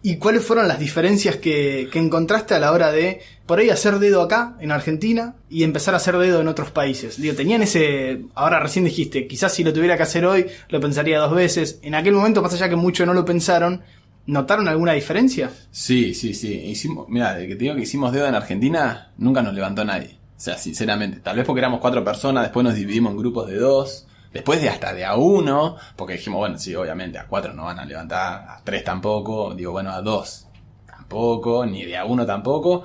¿Y 0.02 0.16
cuáles 0.16 0.44
fueron 0.44 0.68
las 0.68 0.78
diferencias 0.78 1.36
que, 1.36 1.88
que 1.90 1.98
encontraste 1.98 2.54
a 2.54 2.60
la 2.60 2.70
hora 2.70 2.92
de 2.92 3.20
por 3.46 3.58
ahí 3.58 3.68
hacer 3.68 3.98
dedo 3.98 4.22
acá, 4.22 4.56
en 4.60 4.70
Argentina, 4.70 5.34
y 5.50 5.64
empezar 5.64 5.94
a 5.94 5.96
hacer 5.96 6.16
dedo 6.18 6.40
en 6.40 6.46
otros 6.46 6.70
países? 6.70 7.20
Digo, 7.20 7.34
tenían 7.34 7.62
ese. 7.62 8.22
Ahora 8.34 8.60
recién 8.60 8.84
dijiste, 8.84 9.26
quizás 9.26 9.52
si 9.52 9.64
lo 9.64 9.72
tuviera 9.72 9.96
que 9.96 10.04
hacer 10.04 10.24
hoy, 10.24 10.46
lo 10.68 10.80
pensaría 10.80 11.18
dos 11.18 11.34
veces. 11.34 11.80
En 11.82 11.96
aquel 11.96 12.14
momento, 12.14 12.42
más 12.42 12.54
allá 12.54 12.68
que 12.68 12.76
muchos 12.76 13.08
no 13.08 13.14
lo 13.14 13.24
pensaron, 13.24 13.82
¿notaron 14.26 14.68
alguna 14.68 14.92
diferencia? 14.92 15.50
Sí, 15.72 16.14
sí, 16.14 16.32
sí. 16.32 16.52
Hicimos, 16.54 17.08
mira, 17.08 17.34
de 17.34 17.48
que 17.48 17.56
te 17.56 17.64
digo 17.64 17.74
que 17.74 17.82
hicimos 17.82 18.12
dedo 18.12 18.28
en 18.28 18.36
Argentina, 18.36 19.10
nunca 19.18 19.42
nos 19.42 19.52
levantó 19.52 19.84
nadie. 19.84 20.16
O 20.36 20.40
sea, 20.40 20.56
sinceramente, 20.56 21.18
tal 21.18 21.36
vez 21.36 21.44
porque 21.44 21.58
éramos 21.58 21.80
cuatro 21.80 22.04
personas, 22.04 22.44
después 22.44 22.62
nos 22.62 22.76
dividimos 22.76 23.10
en 23.10 23.18
grupos 23.18 23.48
de 23.48 23.56
dos, 23.56 24.06
después 24.32 24.60
de 24.62 24.68
hasta 24.68 24.92
de 24.94 25.04
a 25.04 25.16
uno, 25.16 25.76
porque 25.96 26.14
dijimos, 26.14 26.38
bueno, 26.38 26.58
sí, 26.58 26.74
obviamente 26.74 27.18
a 27.18 27.26
cuatro 27.26 27.52
no 27.54 27.64
van 27.64 27.78
a 27.78 27.84
levantar, 27.84 28.44
a 28.48 28.60
tres 28.64 28.84
tampoco, 28.84 29.54
digo, 29.54 29.72
bueno, 29.72 29.90
a 29.92 30.00
dos 30.02 30.46
tampoco, 30.86 31.64
ni 31.66 31.84
de 31.84 31.96
a 31.96 32.04
uno 32.04 32.26
tampoco. 32.26 32.84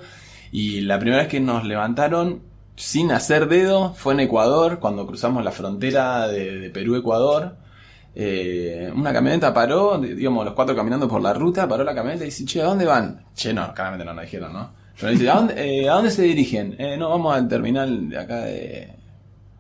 Y 0.51 0.81
la 0.81 0.99
primera 0.99 1.23
vez 1.23 1.29
que 1.31 1.39
nos 1.39 1.63
levantaron 1.65 2.41
sin 2.75 3.11
hacer 3.11 3.47
dedo 3.47 3.93
fue 3.95 4.13
en 4.13 4.21
Ecuador, 4.21 4.79
cuando 4.79 5.05
cruzamos 5.07 5.43
la 5.43 5.51
frontera 5.51 6.27
de, 6.27 6.57
de 6.59 6.69
Perú-Ecuador. 6.69 7.55
Eh, 8.15 8.91
una 8.95 9.11
camioneta 9.11 9.53
paró, 9.53 9.97
digamos, 9.97 10.45
los 10.45 10.53
cuatro 10.53 10.75
caminando 10.75 11.07
por 11.07 11.21
la 11.21 11.33
ruta, 11.33 11.67
paró 11.67 11.83
la 11.83 11.95
camioneta 11.95 12.23
y 12.23 12.27
dice, 12.27 12.45
che, 12.45 12.61
¿a 12.61 12.65
dónde 12.65 12.85
van? 12.85 13.25
Che, 13.35 13.53
no, 13.53 13.73
claramente 13.73 14.05
no 14.05 14.13
nos 14.13 14.23
dijeron, 14.23 14.53
¿no? 14.53 14.71
Pero 14.99 15.11
dice, 15.11 15.29
¿a 15.29 15.35
dónde, 15.35 15.53
eh, 15.83 15.89
¿a 15.89 15.93
dónde 15.95 16.11
se 16.11 16.21
dirigen? 16.21 16.75
"Eh, 16.77 16.95
no, 16.97 17.09
vamos 17.09 17.35
al 17.35 17.47
terminal 17.47 18.09
de 18.09 18.17
acá 18.19 18.37
de, 18.41 18.93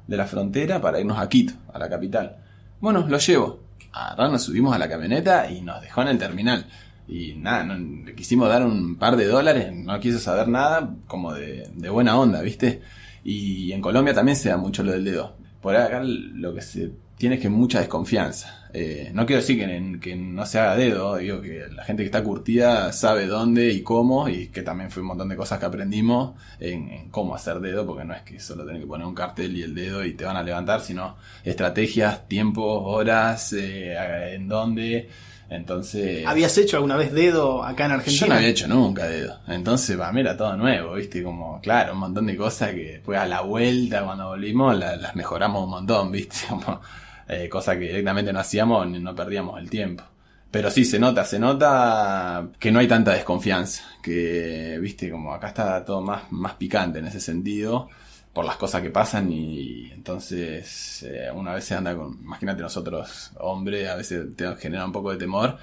de 0.07 0.17
la 0.17 0.25
frontera 0.25 0.81
para 0.81 0.99
irnos 0.99 1.19
a 1.19 1.29
Quito, 1.29 1.53
a 1.71 1.79
la 1.79 1.89
capital. 1.89 2.37
Bueno, 2.79 3.05
lo 3.07 3.17
llevo. 3.17 3.59
Ahora 3.91 4.29
nos 4.29 4.43
subimos 4.43 4.75
a 4.75 4.79
la 4.79 4.89
camioneta 4.89 5.49
y 5.49 5.61
nos 5.61 5.81
dejó 5.81 6.01
en 6.01 6.09
el 6.09 6.17
terminal. 6.17 6.65
Y 7.07 7.33
nada, 7.35 7.63
le 7.63 8.15
quisimos 8.15 8.49
dar 8.49 8.65
un 8.65 8.95
par 8.95 9.15
de 9.17 9.25
dólares, 9.25 9.71
no 9.73 9.99
quiso 9.99 10.19
saber 10.19 10.47
nada, 10.47 10.95
como 11.07 11.33
de, 11.33 11.69
de 11.75 11.89
buena 11.89 12.17
onda, 12.17 12.41
¿viste? 12.41 12.81
Y 13.23 13.71
en 13.71 13.81
Colombia 13.81 14.13
también 14.13 14.35
se 14.35 14.49
da 14.49 14.57
mucho 14.57 14.83
lo 14.83 14.91
del 14.93 15.03
dedo. 15.03 15.35
Por 15.63 15.77
acá 15.77 16.01
lo 16.03 16.53
que 16.53 16.61
se 16.61 16.91
tiene 17.17 17.35
es 17.35 17.41
que 17.41 17.49
mucha 17.49 17.79
desconfianza. 17.79 18.67
Eh, 18.73 19.11
no 19.13 19.25
quiero 19.25 19.41
decir 19.41 19.57
que, 19.57 19.99
que 20.01 20.15
no 20.17 20.45
se 20.45 20.59
haga 20.59 20.75
dedo, 20.75 21.15
digo 21.15 21.41
que 21.41 21.67
la 21.73 21.85
gente 21.85 22.03
que 22.03 22.07
está 22.07 22.21
curtida 22.21 22.91
sabe 22.91 23.27
dónde 23.27 23.71
y 23.71 23.81
cómo, 23.81 24.27
y 24.27 24.47
que 24.47 24.61
también 24.61 24.91
fue 24.91 25.03
un 25.03 25.07
montón 25.07 25.29
de 25.29 25.37
cosas 25.37 25.59
que 25.59 25.65
aprendimos 25.65 26.33
en, 26.59 26.89
en 26.89 27.09
cómo 27.09 27.33
hacer 27.33 27.61
dedo, 27.61 27.85
porque 27.85 28.03
no 28.03 28.13
es 28.13 28.23
que 28.23 28.41
solo 28.41 28.65
tenés 28.65 28.81
que 28.81 28.87
poner 28.87 29.07
un 29.07 29.15
cartel 29.15 29.55
y 29.55 29.61
el 29.61 29.73
dedo 29.73 30.03
y 30.03 30.15
te 30.15 30.25
van 30.25 30.35
a 30.35 30.43
levantar, 30.43 30.81
sino 30.81 31.15
estrategias, 31.45 32.27
tiempos, 32.27 32.81
horas, 32.83 33.53
eh, 33.53 34.33
en 34.33 34.49
dónde. 34.49 35.07
Entonces. 35.53 36.25
¿Habías 36.25 36.57
hecho 36.57 36.77
alguna 36.77 36.95
vez 36.97 37.11
dedo 37.13 37.63
acá 37.63 37.85
en 37.85 37.91
Argentina? 37.93 38.19
Yo 38.19 38.27
no 38.27 38.35
había 38.35 38.47
hecho 38.49 38.67
nunca 38.67 39.05
dedo. 39.05 39.39
Entonces, 39.47 39.95
para 39.97 40.11
mí 40.11 40.21
era 40.21 40.35
todo 40.35 40.57
nuevo, 40.57 40.95
¿viste? 40.95 41.21
Como, 41.23 41.61
claro, 41.61 41.93
un 41.93 41.99
montón 41.99 42.25
de 42.27 42.35
cosas 42.35 42.71
que 42.71 42.93
después 42.93 43.19
a 43.19 43.25
la 43.27 43.41
vuelta, 43.41 44.03
cuando 44.03 44.27
volvimos, 44.29 44.77
la- 44.77 44.95
las 44.95 45.15
mejoramos 45.15 45.63
un 45.63 45.69
montón, 45.69 46.11
¿viste? 46.11 46.37
Como, 46.49 46.81
eh, 47.27 47.47
cosas 47.49 47.75
que 47.77 47.85
directamente 47.85 48.33
no 48.33 48.39
hacíamos 48.39 48.87
ni 48.87 48.99
no 48.99 49.13
perdíamos 49.15 49.59
el 49.59 49.69
tiempo. 49.69 50.03
Pero 50.51 50.69
sí, 50.69 50.85
se 50.85 50.99
nota, 50.99 51.25
se 51.25 51.39
nota 51.39 52.47
que 52.59 52.71
no 52.71 52.79
hay 52.79 52.87
tanta 52.87 53.11
desconfianza. 53.13 53.83
Que, 54.03 54.77
viste, 54.81 55.09
como 55.09 55.33
acá 55.33 55.47
está 55.47 55.83
todo 55.83 56.01
más, 56.01 56.31
más 56.31 56.53
picante 56.53 56.99
en 56.99 57.07
ese 57.07 57.19
sentido. 57.19 57.89
Por 58.33 58.45
las 58.45 58.57
cosas 58.57 58.81
que 58.81 58.89
pasan 58.89 59.31
y 59.31 59.91
entonces 59.91 61.03
eh, 61.03 61.29
una 61.33 61.53
vez 61.53 61.71
anda 61.71 61.95
con, 61.95 62.19
imagínate 62.21 62.63
nosotros 62.63 63.31
hombres, 63.39 63.87
a 63.87 63.95
veces 63.95 64.35
te 64.35 64.55
genera 64.55 64.85
un 64.85 64.91
poco 64.91 65.11
de 65.11 65.17
temor, 65.17 65.57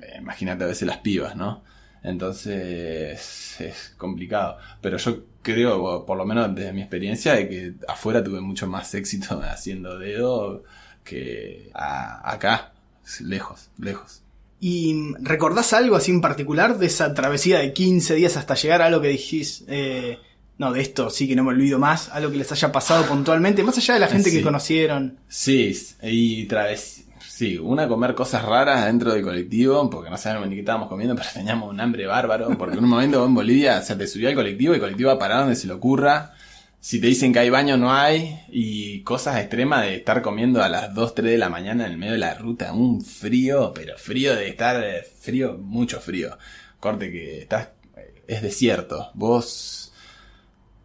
eh, 0.00 0.16
imagínate 0.18 0.64
a 0.64 0.68
veces 0.68 0.88
las 0.88 0.98
pibas, 0.98 1.36
¿no? 1.36 1.62
Entonces 2.02 3.60
es 3.60 3.94
complicado, 3.98 4.58
pero 4.80 4.96
yo 4.96 5.24
creo, 5.42 6.06
por 6.06 6.16
lo 6.16 6.24
menos 6.24 6.54
desde 6.54 6.72
mi 6.72 6.80
experiencia, 6.80 7.34
de 7.34 7.48
que 7.48 7.74
afuera 7.86 8.24
tuve 8.24 8.40
mucho 8.40 8.66
más 8.66 8.94
éxito 8.94 9.42
haciendo 9.50 9.98
dedo 9.98 10.64
que 11.04 11.70
acá, 11.74 12.72
lejos, 13.20 13.70
lejos. 13.78 14.22
¿Y 14.58 15.14
recordás 15.20 15.72
algo 15.74 15.96
así 15.96 16.10
en 16.10 16.20
particular 16.22 16.78
de 16.78 16.86
esa 16.86 17.12
travesía 17.12 17.58
de 17.58 17.72
15 17.72 18.14
días 18.14 18.36
hasta 18.36 18.54
llegar 18.54 18.82
a 18.82 18.90
lo 18.90 19.00
que 19.00 19.08
dijís? 19.08 19.64
Eh, 19.68 20.18
no, 20.58 20.72
de 20.72 20.80
esto 20.80 21.10
sí 21.10 21.28
que 21.28 21.36
no 21.36 21.44
me 21.44 21.50
olvido 21.50 21.78
más, 21.78 22.08
algo 22.08 22.30
que 22.30 22.38
les 22.38 22.50
haya 22.50 22.72
pasado 22.72 23.04
puntualmente, 23.04 23.62
más 23.62 23.76
allá 23.76 23.94
de 23.94 24.00
la 24.00 24.08
gente 24.08 24.30
que 24.30 24.42
conocieron. 24.42 25.18
Sí, 25.28 25.76
y 26.02 26.44
travesía. 26.46 27.04
Sí, 27.36 27.58
una 27.58 27.86
comer 27.86 28.14
cosas 28.14 28.42
raras 28.46 28.86
dentro 28.86 29.12
del 29.12 29.22
colectivo, 29.22 29.90
porque 29.90 30.08
no 30.08 30.16
sabíamos 30.16 30.48
ni 30.48 30.54
qué 30.54 30.60
estábamos 30.60 30.88
comiendo, 30.88 31.14
pero 31.14 31.28
teníamos 31.34 31.68
un 31.68 31.78
hambre 31.78 32.06
bárbaro, 32.06 32.56
porque 32.56 32.78
en 32.78 32.84
un 32.84 32.88
momento 32.88 33.22
en 33.26 33.34
Bolivia 33.34 33.82
se 33.82 33.94
te 33.94 34.06
subía 34.06 34.30
el 34.30 34.34
colectivo 34.34 34.72
y 34.72 34.76
el 34.76 34.80
colectivo 34.80 35.08
va 35.08 35.16
a 35.16 35.18
parar 35.18 35.40
donde 35.40 35.54
se 35.54 35.66
le 35.66 35.74
ocurra. 35.74 36.32
Si 36.80 36.98
te 36.98 37.08
dicen 37.08 37.34
que 37.34 37.40
hay 37.40 37.50
baño, 37.50 37.76
no 37.76 37.92
hay. 37.92 38.40
Y 38.48 39.02
cosas 39.02 39.38
extremas 39.38 39.82
de 39.82 39.96
estar 39.96 40.22
comiendo 40.22 40.62
a 40.62 40.70
las 40.70 40.94
2, 40.94 41.14
3 41.14 41.32
de 41.32 41.36
la 41.36 41.50
mañana 41.50 41.84
en 41.84 41.92
el 41.92 41.98
medio 41.98 42.12
de 42.12 42.20
la 42.20 42.32
ruta. 42.34 42.72
Un 42.72 43.02
frío, 43.02 43.72
pero 43.74 43.98
frío 43.98 44.34
de 44.34 44.48
estar 44.48 44.82
frío, 45.20 45.58
mucho 45.58 46.00
frío. 46.00 46.38
Corte 46.80 47.10
que 47.10 47.42
estás, 47.42 47.68
eh, 47.98 48.22
es 48.28 48.40
desierto. 48.40 49.10
Vos 49.12 49.85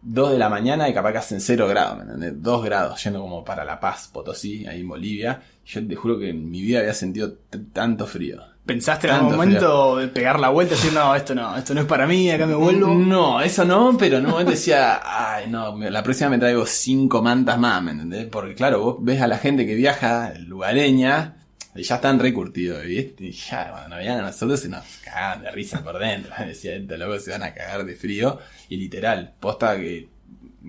2 0.02 0.32
de 0.32 0.38
la 0.38 0.48
mañana 0.48 0.88
y 0.88 0.94
capaz 0.94 1.12
que 1.12 1.18
hacen 1.18 1.40
0 1.40 1.68
grados, 1.68 1.96
¿me 1.96 2.02
entendés? 2.02 2.42
2 2.42 2.64
grados, 2.64 3.02
yendo 3.04 3.20
como 3.20 3.44
para 3.44 3.64
La 3.64 3.80
Paz, 3.80 4.10
Potosí, 4.12 4.66
ahí 4.66 4.80
en 4.80 4.88
Bolivia. 4.88 5.42
Yo 5.64 5.86
te 5.86 5.94
juro 5.94 6.18
que 6.18 6.30
en 6.30 6.50
mi 6.50 6.60
vida 6.60 6.80
había 6.80 6.94
sentido 6.94 7.34
tanto 7.72 8.06
frío. 8.06 8.42
¿Pensaste 8.66 9.08
en 9.08 9.14
algún 9.14 9.32
momento 9.32 9.96
de 9.96 10.06
pegar 10.06 10.38
la 10.38 10.48
vuelta 10.48 10.74
y 10.74 10.76
decir, 10.76 10.92
no, 10.92 11.16
esto 11.16 11.34
no, 11.34 11.56
esto 11.56 11.74
no 11.74 11.80
es 11.80 11.86
para 11.86 12.06
mí, 12.06 12.30
acá 12.30 12.46
me 12.46 12.54
vuelvo? 12.54 12.94
No, 12.94 13.40
eso 13.40 13.64
no, 13.64 13.96
pero 13.98 14.18
en 14.18 14.26
un 14.26 14.30
momento 14.30 14.52
decía, 14.52 15.00
ay, 15.02 15.50
no, 15.50 15.76
la 15.76 16.02
próxima 16.04 16.30
me 16.30 16.38
traigo 16.38 16.64
5 16.64 17.22
mantas 17.22 17.58
más, 17.58 17.82
¿me 17.82 17.90
entendés? 17.90 18.26
Porque 18.26 18.54
claro, 18.54 18.80
vos 18.80 18.96
ves 19.00 19.20
a 19.20 19.26
la 19.26 19.38
gente 19.38 19.66
que 19.66 19.74
viaja, 19.74 20.32
lugareña, 20.38 21.41
y 21.74 21.82
ya 21.82 21.96
están 21.96 22.18
recurtidos. 22.18 22.84
Y 22.86 23.30
ya, 23.30 23.70
cuando 23.70 23.96
veían 23.96 24.20
a 24.20 24.22
nosotros 24.22 24.60
se 24.60 24.68
nos 24.68 24.84
cagaban 25.04 25.42
de 25.42 25.50
risa 25.50 25.82
por 25.82 25.98
dentro. 25.98 26.32
Decía, 26.46 26.76
estos 26.76 26.98
locos 26.98 27.24
se 27.24 27.30
van 27.30 27.42
a 27.42 27.54
cagar 27.54 27.84
de 27.84 27.94
frío. 27.94 28.38
Y 28.68 28.76
literal, 28.76 29.34
posta 29.40 29.76
que, 29.76 30.08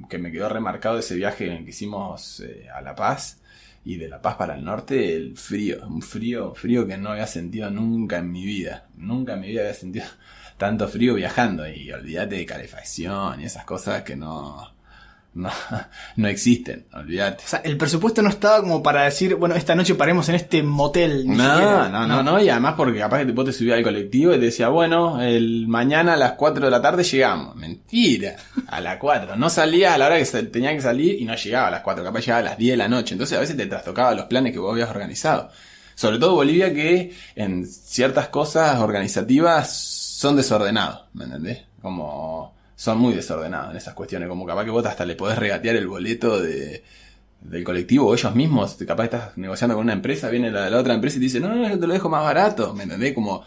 que 0.09 0.17
me 0.17 0.31
quedó 0.31 0.49
remarcado 0.49 0.99
ese 0.99 1.15
viaje 1.15 1.63
que 1.63 1.69
hicimos 1.69 2.39
eh, 2.39 2.67
a 2.73 2.81
La 2.81 2.95
Paz. 2.95 3.39
Y 3.85 3.97
de 3.97 4.07
La 4.07 4.21
Paz 4.21 4.35
para 4.35 4.55
el 4.55 4.63
norte, 4.63 5.13
el 5.13 5.35
frío. 5.35 5.85
Un 5.87 6.01
frío, 6.01 6.55
frío 6.55 6.87
que 6.87 6.97
no 6.97 7.09
había 7.09 7.27
sentido 7.27 7.69
nunca 7.69 8.19
en 8.19 8.31
mi 8.31 8.45
vida. 8.45 8.87
Nunca 8.95 9.33
en 9.33 9.41
mi 9.41 9.49
vida 9.49 9.61
había 9.61 9.73
sentido 9.73 10.05
tanto 10.57 10.87
frío 10.87 11.15
viajando. 11.15 11.67
Y 11.67 11.91
olvídate 11.91 12.35
de 12.37 12.45
calefacción 12.45 13.41
y 13.41 13.45
esas 13.45 13.65
cosas 13.65 14.03
que 14.03 14.15
no 14.15 14.72
no, 15.35 15.49
no 16.15 16.27
existen, 16.27 16.85
olvídate. 16.93 17.43
O 17.43 17.47
sea, 17.47 17.59
el 17.59 17.77
presupuesto 17.77 18.21
no 18.21 18.29
estaba 18.29 18.61
como 18.61 18.83
para 18.83 19.03
decir, 19.03 19.35
bueno, 19.35 19.55
esta 19.55 19.75
noche 19.75 19.95
paremos 19.95 20.29
en 20.29 20.35
este 20.35 20.61
motel. 20.61 21.27
no, 21.27 21.89
no, 21.89 22.07
no, 22.07 22.23
no, 22.23 22.41
y 22.41 22.49
además 22.49 22.75
porque 22.77 22.99
capaz 22.99 23.25
que 23.25 23.31
vos 23.31 23.45
te 23.45 23.53
subías 23.53 23.77
al 23.77 23.83
colectivo 23.83 24.33
y 24.33 24.39
te 24.39 24.45
decía, 24.45 24.69
bueno, 24.69 25.21
el 25.21 25.67
mañana 25.67 26.13
a 26.13 26.17
las 26.17 26.33
4 26.33 26.65
de 26.65 26.71
la 26.71 26.81
tarde 26.81 27.03
llegamos. 27.03 27.55
Mentira, 27.55 28.35
a 28.67 28.79
las 28.79 28.97
4. 28.97 29.35
No 29.35 29.49
salía 29.49 29.93
a 29.93 29.97
la 29.97 30.07
hora 30.07 30.17
que 30.17 30.43
tenía 30.43 30.73
que 30.73 30.81
salir 30.81 31.19
y 31.19 31.25
no 31.25 31.35
llegaba 31.35 31.67
a 31.67 31.71
las 31.71 31.81
4, 31.81 32.03
capaz 32.03 32.19
llegaba 32.19 32.39
a 32.39 32.43
las 32.43 32.57
10 32.57 32.73
de 32.73 32.77
la 32.77 32.87
noche. 32.87 33.15
Entonces 33.15 33.37
a 33.37 33.41
veces 33.41 33.57
te 33.57 33.65
trastocaba 33.65 34.13
los 34.13 34.25
planes 34.25 34.53
que 34.53 34.59
vos 34.59 34.71
habías 34.71 34.89
organizado. 34.89 35.49
Sobre 35.95 36.17
todo 36.17 36.35
Bolivia 36.35 36.73
que 36.73 37.13
en 37.35 37.65
ciertas 37.65 38.29
cosas 38.29 38.79
organizativas 38.79 39.71
son 39.71 40.35
desordenados, 40.35 41.05
¿me 41.13 41.25
entendés? 41.25 41.63
Como 41.81 42.55
son 42.75 42.97
muy 42.97 43.13
desordenados 43.13 43.71
en 43.71 43.77
esas 43.77 43.93
cuestiones. 43.93 44.29
Como 44.29 44.45
capaz 44.45 44.65
que 44.65 44.71
vos 44.71 44.85
hasta 44.85 45.05
le 45.05 45.15
podés 45.15 45.37
regatear 45.37 45.75
el 45.75 45.87
boleto 45.87 46.41
de, 46.41 46.83
del 47.41 47.63
colectivo 47.63 48.07
o 48.07 48.13
ellos 48.13 48.35
mismos. 48.35 48.77
Capaz 48.87 49.05
estás 49.05 49.37
negociando 49.37 49.75
con 49.75 49.83
una 49.83 49.93
empresa, 49.93 50.29
viene 50.29 50.51
la, 50.51 50.69
la 50.69 50.77
otra 50.77 50.93
empresa 50.93 51.17
y 51.17 51.19
te 51.19 51.25
dice, 51.25 51.39
no, 51.39 51.49
no, 51.49 51.67
yo 51.67 51.79
te 51.79 51.87
lo 51.87 51.93
dejo 51.93 52.09
más 52.09 52.23
barato. 52.23 52.73
¿Me 52.73 52.83
entendés? 52.83 53.13
Como. 53.13 53.43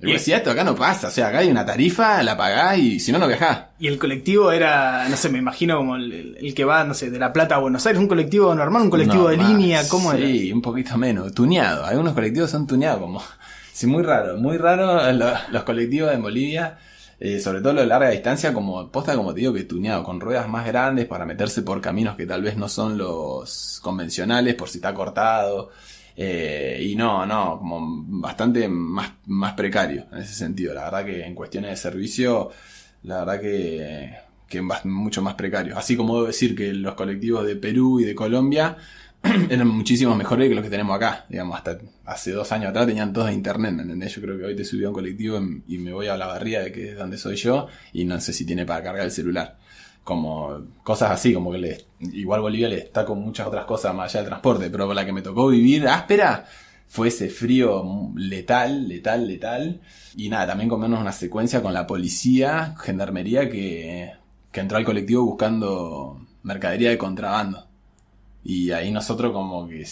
Y 0.00 0.12
decía, 0.12 0.38
esto 0.38 0.50
acá 0.50 0.64
no 0.64 0.74
pasa, 0.74 1.06
o 1.06 1.10
sea, 1.12 1.28
acá 1.28 1.38
hay 1.38 1.48
una 1.48 1.64
tarifa, 1.64 2.24
la 2.24 2.36
pagás 2.36 2.76
y 2.76 2.98
si 2.98 3.12
no, 3.12 3.20
no 3.20 3.28
viajás. 3.28 3.66
Y 3.78 3.86
el 3.86 4.00
colectivo 4.00 4.50
era, 4.50 5.08
no 5.08 5.16
sé, 5.16 5.28
me 5.28 5.38
imagino 5.38 5.76
como 5.76 5.94
el, 5.94 6.52
que 6.56 6.64
va, 6.64 6.82
no 6.82 6.92
sé, 6.92 7.08
de 7.08 7.20
La 7.20 7.32
Plata 7.32 7.54
a 7.54 7.58
Buenos 7.58 7.86
Aires, 7.86 8.00
un 8.00 8.08
colectivo 8.08 8.52
normal, 8.52 8.82
un 8.82 8.90
colectivo 8.90 9.28
de 9.28 9.36
línea, 9.36 9.88
¿cómo 9.88 10.10
sí, 10.10 10.16
era? 10.18 10.26
Sí, 10.26 10.52
un 10.52 10.60
poquito 10.60 10.98
menos, 10.98 11.32
tuneado. 11.32 11.84
Algunos 11.84 12.14
colectivos 12.14 12.50
son 12.50 12.66
tuneados, 12.66 13.00
como. 13.00 13.22
Sí, 13.72 13.86
muy 13.86 14.02
raro, 14.02 14.36
muy 14.38 14.58
raro 14.58 15.12
los, 15.12 15.48
los 15.50 15.62
colectivos 15.62 16.12
en 16.12 16.20
Bolivia. 16.20 16.78
Eh, 17.24 17.38
sobre 17.38 17.60
todo 17.60 17.74
lo 17.74 17.82
de 17.82 17.86
larga 17.86 18.10
distancia, 18.10 18.52
como 18.52 18.90
posta, 18.90 19.14
como 19.14 19.32
te 19.32 19.42
digo, 19.42 19.52
que 19.52 19.62
tuneado, 19.62 20.02
con 20.02 20.18
ruedas 20.18 20.48
más 20.48 20.66
grandes 20.66 21.06
para 21.06 21.24
meterse 21.24 21.62
por 21.62 21.80
caminos 21.80 22.16
que 22.16 22.26
tal 22.26 22.42
vez 22.42 22.56
no 22.56 22.68
son 22.68 22.98
los 22.98 23.78
convencionales, 23.80 24.56
por 24.56 24.68
si 24.68 24.78
está 24.78 24.92
cortado. 24.92 25.70
Eh, 26.16 26.80
y 26.82 26.96
no, 26.96 27.24
no, 27.24 27.60
como 27.60 28.02
bastante 28.20 28.66
más, 28.68 29.12
más 29.26 29.52
precario 29.54 30.06
en 30.10 30.18
ese 30.18 30.34
sentido. 30.34 30.74
La 30.74 30.82
verdad 30.82 31.04
que 31.04 31.24
en 31.24 31.36
cuestiones 31.36 31.70
de 31.70 31.76
servicio, 31.76 32.50
la 33.04 33.20
verdad 33.24 33.40
que, 33.40 34.16
que 34.48 34.60
mucho 34.60 35.22
más 35.22 35.34
precario. 35.34 35.78
Así 35.78 35.96
como 35.96 36.16
debo 36.16 36.26
decir 36.26 36.56
que 36.56 36.72
los 36.72 36.94
colectivos 36.94 37.46
de 37.46 37.54
Perú 37.54 38.00
y 38.00 38.04
de 38.04 38.16
Colombia 38.16 38.76
eran 39.50 39.68
muchísimo 39.68 40.16
mejores 40.16 40.48
que 40.48 40.54
los 40.54 40.64
que 40.64 40.70
tenemos 40.70 40.96
acá. 40.96 41.26
Digamos, 41.28 41.56
hasta 41.56 41.78
hace 42.04 42.32
dos 42.32 42.50
años 42.52 42.70
atrás 42.70 42.86
tenían 42.86 43.12
todos 43.12 43.30
internet, 43.32 43.72
¿me 43.72 43.82
entendés? 43.82 44.14
Yo 44.14 44.22
creo 44.22 44.36
que 44.36 44.44
hoy 44.44 44.56
te 44.56 44.64
subí 44.64 44.84
a 44.84 44.88
un 44.88 44.94
colectivo 44.94 45.40
y 45.66 45.78
me 45.78 45.92
voy 45.92 46.08
a 46.08 46.16
la 46.16 46.26
barría 46.26 46.60
de 46.60 46.72
que 46.72 46.90
es 46.90 46.96
donde 46.96 47.18
soy 47.18 47.36
yo 47.36 47.68
y 47.92 48.04
no 48.04 48.20
sé 48.20 48.32
si 48.32 48.44
tiene 48.44 48.66
para 48.66 48.82
cargar 48.82 49.04
el 49.04 49.12
celular. 49.12 49.58
Como 50.02 50.66
cosas 50.82 51.12
así, 51.12 51.32
como 51.32 51.52
que 51.52 51.58
le, 51.58 51.84
igual 52.00 52.40
Bolivia 52.40 52.68
le 52.68 52.78
está 52.78 53.04
con 53.04 53.20
muchas 53.20 53.46
otras 53.46 53.64
cosas 53.64 53.94
más 53.94 54.10
allá 54.10 54.22
del 54.22 54.30
transporte, 54.30 54.68
pero 54.68 54.92
la 54.92 55.06
que 55.06 55.12
me 55.12 55.22
tocó 55.22 55.48
vivir 55.48 55.86
áspera 55.86 56.44
fue 56.88 57.08
ese 57.08 57.30
frío 57.30 58.10
letal, 58.16 58.88
letal, 58.88 59.28
letal. 59.28 59.80
Y 60.16 60.28
nada, 60.28 60.48
también 60.48 60.68
comernos 60.68 61.00
una 61.00 61.12
secuencia 61.12 61.62
con 61.62 61.72
la 61.72 61.86
policía, 61.86 62.74
gendarmería, 62.80 63.48
que, 63.48 64.12
que 64.50 64.60
entró 64.60 64.76
al 64.76 64.84
colectivo 64.84 65.24
buscando 65.24 66.26
mercadería 66.42 66.90
de 66.90 66.98
contrabando. 66.98 67.71
Y 68.44 68.72
ahí 68.72 68.90
nosotros 68.90 69.32
como 69.32 69.68
que 69.68 69.86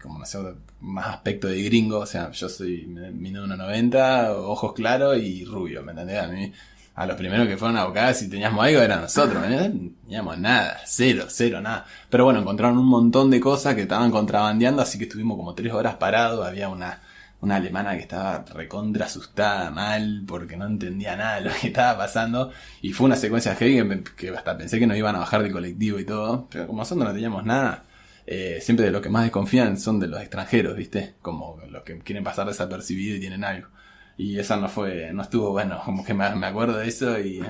como 0.00 0.18
no 0.18 0.26
sé, 0.26 0.38
más 0.80 1.08
aspecto 1.08 1.48
de 1.48 1.62
gringo, 1.62 1.98
o 1.98 2.06
sea, 2.06 2.30
yo 2.30 2.48
soy 2.48 2.86
mido 2.86 3.44
1,90, 3.46 4.36
ojos 4.36 4.72
claros 4.74 5.18
y 5.18 5.44
rubio, 5.44 5.82
¿me 5.82 5.90
entendés? 5.92 6.22
A 6.22 6.28
mí, 6.28 6.52
a 6.94 7.06
los 7.06 7.16
primeros 7.16 7.48
que 7.48 7.56
fueron 7.56 7.76
a 7.76 7.84
buscar 7.86 8.14
si 8.14 8.30
teníamos 8.30 8.64
algo 8.64 8.80
eran 8.80 9.00
nosotros, 9.00 9.40
¿me 9.40 9.48
entendés? 9.48 9.92
Teníamos 10.04 10.38
nada, 10.38 10.80
cero, 10.86 11.24
cero, 11.28 11.60
nada. 11.60 11.84
Pero 12.08 12.24
bueno, 12.24 12.40
encontraron 12.40 12.78
un 12.78 12.86
montón 12.86 13.30
de 13.30 13.40
cosas 13.40 13.74
que 13.74 13.82
estaban 13.82 14.12
contrabandeando, 14.12 14.80
así 14.82 14.96
que 14.96 15.04
estuvimos 15.04 15.36
como 15.36 15.54
tres 15.54 15.72
horas 15.72 15.96
parados, 15.96 16.46
había 16.46 16.68
una 16.68 17.00
una 17.44 17.56
alemana 17.56 17.92
que 17.92 18.00
estaba 18.00 18.42
recontra 18.54 19.04
asustada 19.04 19.70
mal 19.70 20.24
porque 20.26 20.56
no 20.56 20.66
entendía 20.66 21.14
nada 21.14 21.36
de 21.36 21.42
lo 21.42 21.50
que 21.60 21.68
estaba 21.68 21.98
pasando 21.98 22.50
y 22.80 22.92
fue 22.92 23.06
una 23.06 23.16
secuencia 23.16 23.54
que, 23.54 24.32
hasta 24.36 24.56
pensé 24.56 24.78
que 24.78 24.86
nos 24.86 24.96
iban 24.96 25.14
a 25.14 25.18
bajar 25.20 25.42
del 25.42 25.52
colectivo 25.52 25.98
y 25.98 26.04
todo, 26.04 26.48
pero 26.50 26.66
como 26.66 26.80
nosotros 26.80 27.06
no 27.06 27.12
teníamos 27.12 27.44
nada, 27.44 27.84
eh, 28.26 28.58
siempre 28.62 28.86
de 28.86 28.92
los 28.92 29.02
que 29.02 29.10
más 29.10 29.24
desconfían 29.24 29.78
son 29.78 30.00
de 30.00 30.08
los 30.08 30.20
extranjeros, 30.20 30.76
¿viste? 30.76 31.14
Como 31.20 31.60
los 31.70 31.82
que 31.82 31.98
quieren 31.98 32.24
pasar 32.24 32.46
desapercibido 32.46 33.16
y 33.16 33.20
tienen 33.20 33.44
algo. 33.44 33.68
Y 34.16 34.38
esa 34.38 34.56
no 34.56 34.68
fue, 34.68 35.12
no 35.12 35.22
estuvo 35.22 35.50
bueno, 35.50 35.82
como 35.84 36.04
que 36.04 36.14
me, 36.14 36.24
acuerdo 36.24 36.78
de 36.78 36.88
eso 36.88 37.18
y, 37.20 37.42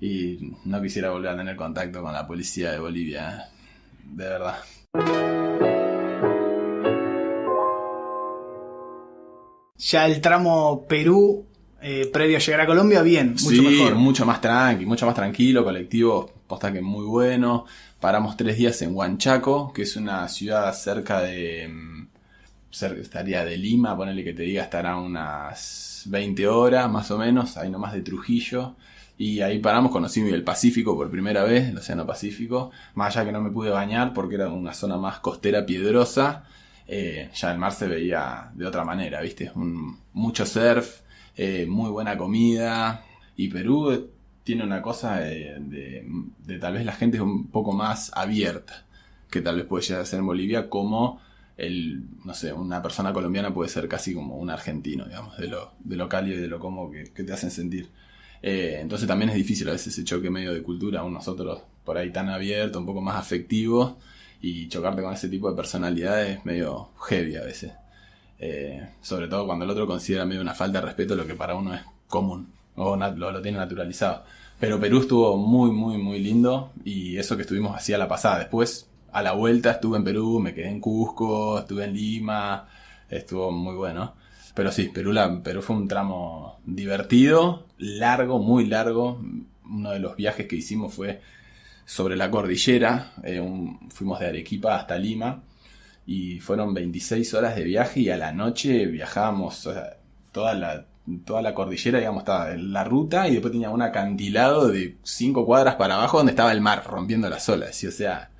y 0.00 0.56
no 0.64 0.80
quisiera 0.80 1.10
volver 1.10 1.32
a 1.32 1.36
tener 1.36 1.56
contacto 1.56 2.02
con 2.02 2.14
la 2.14 2.26
policía 2.26 2.72
de 2.72 2.78
Bolivia, 2.78 3.48
de 4.04 4.24
verdad. 4.24 5.51
Ya 9.82 10.06
el 10.06 10.20
tramo 10.20 10.86
Perú, 10.88 11.44
eh, 11.80 12.08
previo 12.12 12.36
a 12.36 12.40
llegar 12.40 12.60
a 12.60 12.66
Colombia, 12.66 13.02
bien, 13.02 13.30
mucho 13.32 13.48
sí, 13.48 13.60
mejor. 13.60 13.94
mucho 13.96 14.24
más 14.24 14.40
tranqui, 14.40 14.86
mucho 14.86 15.06
más 15.06 15.14
tranquilo, 15.14 15.64
colectivo, 15.64 16.30
posta 16.46 16.72
que 16.72 16.80
muy 16.80 17.04
bueno. 17.04 17.66
Paramos 17.98 18.36
tres 18.36 18.56
días 18.56 18.80
en 18.82 18.94
Huanchaco, 18.94 19.72
que 19.72 19.82
es 19.82 19.96
una 19.96 20.28
ciudad 20.28 20.72
cerca 20.74 21.20
de... 21.20 21.68
Mm, 21.68 22.06
estaría 23.00 23.44
de 23.44 23.56
Lima, 23.58 23.96
ponele 23.96 24.24
que 24.24 24.32
te 24.32 24.44
diga, 24.44 24.62
estará 24.62 24.96
unas 24.96 26.04
20 26.06 26.48
horas 26.48 26.90
más 26.90 27.10
o 27.10 27.18
menos, 27.18 27.56
ahí 27.56 27.68
nomás 27.70 27.92
de 27.92 28.00
Trujillo. 28.00 28.76
Y 29.18 29.40
ahí 29.40 29.58
paramos, 29.58 29.92
conocí 29.92 30.20
el 30.20 30.42
Pacífico 30.42 30.96
por 30.96 31.10
primera 31.10 31.44
vez, 31.44 31.68
el 31.68 31.78
Océano 31.78 32.06
Pacífico. 32.06 32.70
Más 32.94 33.14
allá 33.14 33.26
que 33.26 33.32
no 33.32 33.40
me 33.40 33.50
pude 33.50 33.70
bañar 33.70 34.14
porque 34.14 34.36
era 34.36 34.48
una 34.48 34.72
zona 34.72 34.96
más 34.96 35.20
costera, 35.20 35.66
piedrosa. 35.66 36.44
Eh, 36.86 37.30
ya 37.34 37.52
el 37.52 37.58
mar 37.58 37.72
se 37.72 37.86
veía 37.88 38.50
de 38.54 38.66
otra 38.66 38.84
manera, 38.84 39.20
¿viste? 39.20 39.50
mucho 40.12 40.44
surf, 40.46 41.00
eh, 41.36 41.66
muy 41.68 41.90
buena 41.90 42.16
comida. 42.16 43.04
Y 43.36 43.48
Perú 43.48 44.10
tiene 44.44 44.64
una 44.64 44.82
cosa 44.82 45.16
de, 45.20 45.56
de- 45.60 46.58
tal 46.58 46.74
vez 46.74 46.84
la 46.84 46.92
gente 46.92 47.16
es 47.16 47.22
un 47.22 47.46
poco 47.48 47.72
más 47.72 48.10
abierta 48.14 48.84
que 49.30 49.40
tal 49.40 49.56
vez 49.56 49.64
puede 49.66 49.84
llegar 49.84 50.02
a 50.02 50.06
ser 50.06 50.18
en 50.20 50.26
Bolivia, 50.26 50.68
como 50.68 51.20
el, 51.56 52.02
no 52.24 52.34
sé, 52.34 52.52
una 52.52 52.82
persona 52.82 53.12
colombiana 53.12 53.52
puede 53.54 53.70
ser 53.70 53.88
casi 53.88 54.14
como 54.14 54.36
un 54.36 54.50
argentino, 54.50 55.06
digamos, 55.06 55.36
de 55.38 55.48
lo, 55.48 55.72
de 55.80 55.96
lo 55.96 56.08
cálido 56.08 56.38
y 56.38 56.42
de 56.42 56.48
lo 56.48 56.58
cómodo 56.60 56.90
que, 56.90 57.04
te 57.24 57.32
hacen 57.32 57.50
sentir. 57.50 57.88
Eh, 58.42 58.78
entonces 58.80 59.06
también 59.08 59.30
es 59.30 59.36
difícil 59.36 59.68
a 59.68 59.72
veces 59.72 59.88
ese 59.94 60.04
choque 60.04 60.28
medio 60.30 60.52
de 60.52 60.62
cultura, 60.62 61.00
aún 61.00 61.14
nosotros 61.14 61.62
por 61.84 61.96
ahí 61.96 62.10
tan 62.12 62.28
abiertos, 62.28 62.78
un 62.80 62.86
poco 62.86 63.00
más 63.00 63.16
afectivos, 63.16 63.94
y 64.42 64.68
chocarte 64.68 65.02
con 65.02 65.14
ese 65.14 65.28
tipo 65.28 65.48
de 65.48 65.56
personalidades 65.56 66.38
es 66.38 66.44
medio 66.44 66.90
heavy 67.08 67.36
a 67.36 67.42
veces. 67.42 67.72
Eh, 68.38 68.88
sobre 69.00 69.28
todo 69.28 69.46
cuando 69.46 69.64
el 69.64 69.70
otro 69.70 69.86
considera 69.86 70.26
medio 70.26 70.40
una 70.40 70.52
falta 70.52 70.80
de 70.80 70.86
respeto 70.86 71.14
lo 71.14 71.26
que 71.26 71.36
para 71.36 71.54
uno 71.54 71.72
es 71.72 71.80
común, 72.08 72.52
o 72.74 72.96
lo, 72.96 73.30
lo 73.30 73.40
tiene 73.40 73.58
naturalizado. 73.58 74.24
Pero 74.58 74.80
Perú 74.80 74.98
estuvo 75.00 75.36
muy, 75.36 75.70
muy, 75.70 75.96
muy 75.96 76.18
lindo, 76.18 76.72
y 76.84 77.16
eso 77.18 77.36
que 77.36 77.42
estuvimos 77.42 77.76
así 77.76 77.92
a 77.94 77.98
la 77.98 78.08
pasada. 78.08 78.40
Después, 78.40 78.88
a 79.12 79.22
la 79.22 79.32
vuelta, 79.32 79.72
estuve 79.72 79.98
en 79.98 80.04
Perú, 80.04 80.40
me 80.40 80.54
quedé 80.54 80.70
en 80.70 80.80
Cusco, 80.80 81.60
estuve 81.60 81.84
en 81.84 81.94
Lima, 81.94 82.68
estuvo 83.08 83.52
muy 83.52 83.74
bueno. 83.74 84.14
Pero 84.54 84.72
sí, 84.72 84.88
Perú, 84.88 85.12
la, 85.12 85.42
Perú 85.42 85.62
fue 85.62 85.76
un 85.76 85.88
tramo 85.88 86.60
divertido, 86.64 87.66
largo, 87.78 88.38
muy 88.38 88.66
largo. 88.66 89.20
Uno 89.64 89.90
de 89.92 90.00
los 90.00 90.16
viajes 90.16 90.46
que 90.46 90.56
hicimos 90.56 90.92
fue 90.94 91.20
sobre 91.84 92.16
la 92.16 92.30
cordillera. 92.30 93.12
eh, 93.22 93.42
fuimos 93.90 94.20
de 94.20 94.26
Arequipa 94.26 94.76
hasta 94.76 94.98
Lima 94.98 95.42
y 96.06 96.40
fueron 96.40 96.74
26 96.74 97.34
horas 97.34 97.56
de 97.56 97.64
viaje 97.64 98.00
y 98.00 98.10
a 98.10 98.16
la 98.16 98.32
noche 98.32 98.86
viajábamos 98.86 99.68
toda 100.32 100.54
la 100.54 100.86
toda 101.24 101.42
la 101.42 101.54
cordillera, 101.54 101.98
digamos, 101.98 102.22
estaba 102.22 102.52
en 102.52 102.72
la 102.72 102.84
ruta 102.84 103.28
y 103.28 103.32
después 103.32 103.52
tenía 103.52 103.70
un 103.70 103.82
acantilado 103.82 104.68
de 104.68 104.98
5 105.02 105.44
cuadras 105.44 105.74
para 105.74 105.96
abajo 105.96 106.18
donde 106.18 106.32
estaba 106.32 106.52
el 106.52 106.60
mar 106.60 106.84
rompiendo 106.86 107.28
las 107.28 107.48
olas. 107.48 107.82
Y 107.82 107.88
o 107.88 107.90
sea, 107.90 108.30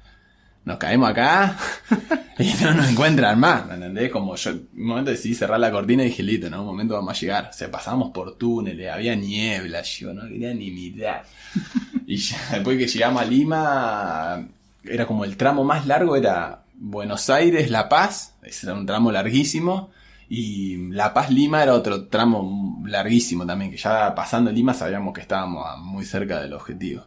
nos 0.64 0.78
caemos 0.78 1.10
acá 1.10 1.56
y 2.38 2.52
no 2.62 2.74
nos 2.74 2.90
encuentran 2.90 3.38
más, 3.38 3.66
¿me 3.66 3.74
entendés? 3.74 4.10
Como 4.10 4.36
yo, 4.36 4.50
en 4.50 4.68
un 4.76 4.86
momento 4.86 5.10
decidí 5.10 5.34
cerrar 5.34 5.58
la 5.58 5.70
cortina 5.70 6.02
y 6.02 6.06
dije, 6.06 6.22
listo, 6.22 6.46
en 6.46 6.54
un 6.54 6.66
momento 6.66 6.94
vamos 6.94 7.16
a 7.16 7.20
llegar. 7.20 7.48
O 7.50 7.52
sea, 7.52 7.70
pasamos 7.70 8.10
por 8.12 8.36
túneles, 8.36 8.90
había 8.90 9.14
niebla, 9.16 9.82
yo 9.82 10.12
no 10.12 10.22
quería 10.22 10.54
ni 10.54 10.70
mirar. 10.70 11.24
Y 12.04 12.16
ya, 12.16 12.36
después 12.52 12.76
que 12.76 12.88
llegamos 12.88 13.22
a 13.22 13.24
Lima, 13.24 14.46
era 14.84 15.06
como 15.06 15.24
el 15.24 15.36
tramo 15.36 15.64
más 15.64 15.86
largo, 15.86 16.14
era 16.14 16.64
Buenos 16.74 17.30
Aires, 17.30 17.70
La 17.70 17.88
Paz, 17.88 18.34
ese 18.42 18.66
era 18.66 18.74
un 18.74 18.84
tramo 18.84 19.10
larguísimo. 19.12 19.90
Y 20.28 20.90
La 20.90 21.14
Paz 21.14 21.30
Lima 21.30 21.62
era 21.62 21.74
otro 21.74 22.08
tramo 22.08 22.82
larguísimo 22.86 23.46
también, 23.46 23.70
que 23.70 23.76
ya 23.76 24.14
pasando 24.14 24.50
Lima 24.50 24.74
sabíamos 24.74 25.14
que 25.14 25.20
estábamos 25.22 25.64
muy 25.78 26.04
cerca 26.04 26.40
del 26.42 26.52
objetivo. 26.52 27.04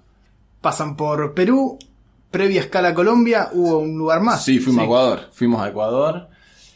Pasan 0.62 0.96
por 0.96 1.36
Perú, 1.36 1.78
previa 2.38 2.62
escala 2.62 2.94
Colombia, 2.94 3.50
hubo 3.54 3.80
un 3.80 3.98
lugar 3.98 4.22
más. 4.22 4.44
Sí, 4.44 4.60
fuimos 4.60 4.82
a 4.82 4.86
Ecuador. 4.86 5.20
Fuimos 5.32 5.62
a 5.62 5.70
Ecuador. 5.70 6.28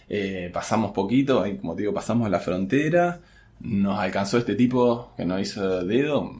eh, 0.08 0.50
pasamos 0.54 0.92
poquito, 0.92 1.42
ahí, 1.44 1.58
como 1.58 1.75
te 1.75 1.82
digo, 1.82 1.94
pasamos 1.94 2.30
la 2.30 2.39
frontera. 2.39 3.20
Nos 3.60 4.00
alcanzó 4.00 4.38
este 4.38 4.56
tipo 4.56 5.12
que 5.18 5.25
nos 5.25 5.42
hizo 5.42 5.84
dedo, 5.84 6.32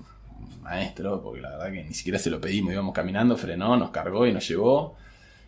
maestro, 0.62 1.22
porque 1.22 1.42
la 1.42 1.50
verdad 1.52 1.72
que 1.72 1.84
ni 1.84 1.94
siquiera 1.94 2.18
se 2.18 2.30
lo 2.30 2.40
pedimos. 2.40 2.74
Íbamos 2.74 2.94
caminando, 2.94 3.36
frenó, 3.38 3.76
nos 3.78 3.92
cargó 3.92 4.26
y 4.26 4.34
nos 4.34 4.48
llevó. 4.48 4.96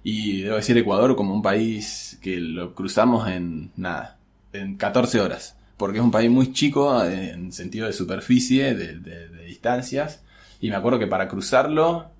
Y 0.03 0.41
debo 0.41 0.55
decir 0.57 0.77
Ecuador 0.77 1.15
como 1.15 1.33
un 1.33 1.41
país 1.41 2.19
que 2.21 2.37
lo 2.37 2.73
cruzamos 2.75 3.27
en 3.29 3.71
nada, 3.75 4.17
en 4.53 4.75
14 4.75 5.19
horas. 5.21 5.55
Porque 5.77 5.97
es 5.99 6.03
un 6.03 6.11
país 6.11 6.29
muy 6.29 6.51
chico 6.53 7.03
en 7.05 7.51
sentido 7.51 7.87
de 7.87 7.93
superficie, 7.93 8.75
de, 8.75 8.99
de- 8.99 9.29
de 9.29 9.45
distancias. 9.45 10.21
Y 10.59 10.69
me 10.69 10.75
acuerdo 10.75 10.99
que 10.99 11.07
para 11.07 11.27
cruzarlo, 11.27 12.11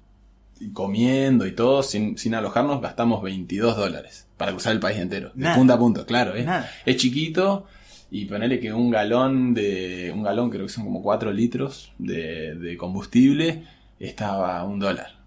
y 0.61 0.71
comiendo 0.71 1.45
y 1.47 1.51
todo, 1.53 1.83
sin, 1.83 2.17
sin 2.17 2.35
alojarnos, 2.35 2.81
gastamos 2.81 3.21
22 3.23 3.75
dólares 3.75 4.27
para 4.37 4.51
cruzar 4.51 4.73
el 4.73 4.79
país 4.79 4.99
entero. 4.99 5.31
De 5.33 5.49
punta 5.55 5.73
a 5.73 5.77
punta, 5.79 6.05
claro. 6.05 6.35
Es, 6.35 6.45
Nada. 6.45 6.69
es 6.85 6.95
chiquito 6.97 7.65
y 8.11 8.25
ponerle 8.25 8.59
que 8.59 8.71
un 8.73 8.89
galón 8.91 9.53
de. 9.53 10.11
Un 10.13 10.23
galón, 10.23 10.49
creo 10.49 10.65
que 10.65 10.71
son 10.71 10.83
como 10.85 11.01
4 11.01 11.31
litros 11.31 11.93
de, 11.97 12.55
de 12.55 12.77
combustible, 12.77 13.63
estaba 13.99 14.59
a 14.59 14.63
un 14.65 14.79
dólar. 14.79 15.19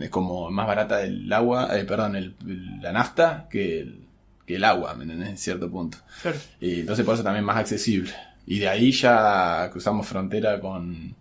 Es 0.00 0.08
como 0.10 0.50
más 0.50 0.66
barata 0.66 1.02
el 1.02 1.30
agua, 1.32 1.68
eh, 1.78 1.84
perdón, 1.84 2.16
el- 2.16 2.34
el- 2.46 2.80
la 2.80 2.90
nafta 2.92 3.46
que 3.50 3.80
el, 3.80 4.00
que 4.46 4.56
el 4.56 4.64
agua, 4.64 4.94
¿me 4.94 5.04
entendés? 5.04 5.28
En 5.28 5.38
cierto 5.38 5.70
punto. 5.70 5.98
Claro. 6.22 6.38
Y 6.60 6.80
entonces 6.80 7.04
por 7.04 7.14
eso 7.14 7.22
también 7.22 7.44
más 7.44 7.58
accesible. 7.58 8.12
Y 8.46 8.58
de 8.60 8.68
ahí 8.68 8.92
ya 8.92 9.68
cruzamos 9.70 10.06
frontera 10.06 10.58
con, 10.60 11.14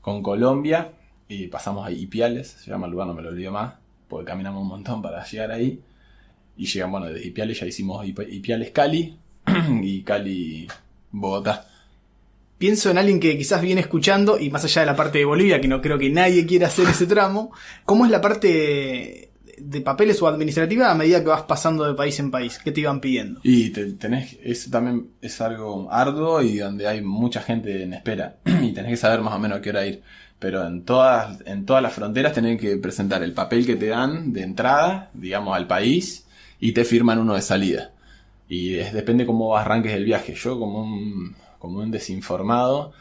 con 0.00 0.22
Colombia 0.22 0.90
y 1.28 1.46
pasamos 1.48 1.86
a 1.86 1.90
Ipiales, 1.90 2.48
se 2.62 2.70
llama 2.70 2.86
el 2.86 2.92
lugar, 2.92 3.06
no 3.06 3.14
me 3.14 3.22
lo 3.22 3.30
olvido 3.30 3.52
más, 3.52 3.74
porque 4.08 4.26
caminamos 4.26 4.62
un 4.62 4.68
montón 4.68 5.00
para 5.02 5.24
llegar 5.24 5.50
ahí. 5.52 5.80
Y 6.56 6.66
llegamos, 6.66 7.00
bueno, 7.00 7.14
desde 7.14 7.26
Ipiales 7.28 7.58
ya 7.60 7.66
hicimos 7.66 8.04
Ipi- 8.06 8.30
Ipiales 8.30 8.70
Cali 8.70 9.16
y 9.82 10.02
Cali 10.02 10.68
Bogotá. 11.10 11.66
Pienso 12.58 12.90
en 12.90 12.98
alguien 12.98 13.18
que 13.18 13.36
quizás 13.36 13.60
viene 13.60 13.80
escuchando, 13.80 14.38
y 14.38 14.48
más 14.50 14.64
allá 14.64 14.82
de 14.82 14.86
la 14.86 14.94
parte 14.96 15.18
de 15.18 15.24
Bolivia, 15.24 15.60
que 15.60 15.66
no 15.68 15.80
creo 15.80 15.98
que 15.98 16.10
nadie 16.10 16.46
quiera 16.46 16.68
hacer 16.68 16.86
ese 16.88 17.06
tramo, 17.06 17.50
¿cómo 17.84 18.04
es 18.04 18.10
la 18.12 18.20
parte 18.20 19.30
de 19.58 19.80
papeles 19.80 20.20
o 20.22 20.28
administrativa 20.28 20.90
a 20.90 20.94
medida 20.94 21.20
que 21.20 21.26
vas 21.28 21.42
pasando 21.42 21.84
de 21.84 21.94
país 21.94 22.18
en 22.20 22.30
país? 22.30 22.60
¿Qué 22.62 22.70
te 22.70 22.80
iban 22.82 23.00
pidiendo? 23.00 23.40
Y 23.42 23.70
te- 23.70 23.92
tenés, 23.94 24.38
eso 24.44 24.70
también 24.70 25.08
es 25.20 25.40
algo 25.40 25.90
arduo 25.90 26.40
y 26.42 26.58
donde 26.58 26.86
hay 26.86 27.00
mucha 27.00 27.40
gente 27.42 27.82
en 27.82 27.94
espera. 27.94 28.36
y 28.44 28.72
tenés 28.72 28.90
que 28.92 28.96
saber 28.96 29.22
más 29.22 29.34
o 29.34 29.38
menos 29.40 29.58
a 29.58 29.60
qué 29.62 29.70
hora 29.70 29.84
ir. 29.86 30.02
Pero 30.42 30.66
en 30.66 30.84
todas, 30.84 31.38
en 31.46 31.66
todas 31.66 31.82
las 31.82 31.94
fronteras 31.94 32.34
tenés 32.34 32.60
que 32.60 32.76
presentar 32.78 33.22
el 33.22 33.32
papel 33.34 33.66
que 33.66 33.76
te 33.76 33.86
dan 33.88 34.32
de 34.32 34.42
entrada, 34.42 35.10
digamos, 35.14 35.56
al 35.56 35.66
país, 35.68 36.26
y 36.60 36.72
te 36.72 36.84
firman 36.84 37.18
uno 37.20 37.34
de 37.34 37.42
salida. 37.42 37.92
Y 38.48 38.76
es- 38.76 38.92
depende 38.92 39.26
cómo 39.26 39.56
arranques 39.56 39.92
el 39.92 40.04
viaje. 40.04 40.34
Yo 40.34 40.58
como 40.58 40.82
un, 40.82 41.34
como 41.60 41.78
un 41.80 41.90
desinformado, 41.92 42.92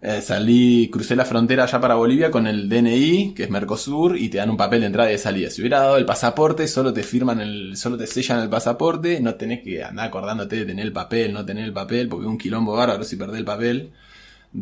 eh, 0.00 0.20
salí, 0.22 0.88
crucé 0.92 1.16
la 1.16 1.24
frontera 1.24 1.64
allá 1.64 1.80
para 1.80 1.96
Bolivia 1.96 2.30
con 2.30 2.46
el 2.46 2.68
DNI, 2.68 3.34
que 3.34 3.44
es 3.44 3.50
Mercosur, 3.50 4.16
y 4.16 4.28
te 4.28 4.38
dan 4.38 4.50
un 4.50 4.56
papel 4.56 4.80
de 4.80 4.86
entrada 4.86 5.08
y 5.10 5.12
de 5.12 5.18
salida. 5.18 5.50
Si 5.50 5.60
hubiera 5.60 5.80
dado 5.80 5.96
el 5.96 6.06
pasaporte, 6.06 6.68
solo 6.68 6.92
te 6.92 7.02
firman 7.02 7.40
el, 7.40 7.76
solo 7.76 7.96
te 7.98 8.06
sellan 8.06 8.40
el 8.40 8.48
pasaporte, 8.48 9.20
no 9.20 9.34
tenés 9.34 9.62
que 9.62 9.82
andar 9.82 10.06
acordándote 10.08 10.56
de 10.56 10.66
tener 10.66 10.86
el 10.86 10.92
papel, 10.92 11.32
no 11.32 11.44
tener 11.44 11.64
el 11.64 11.72
papel, 11.72 12.08
porque 12.08 12.26
un 12.26 12.38
quilombo 12.38 12.74
bárbaro 12.76 13.02
si 13.04 13.16
perdés 13.16 13.38
el 13.38 13.44
papel, 13.44 13.90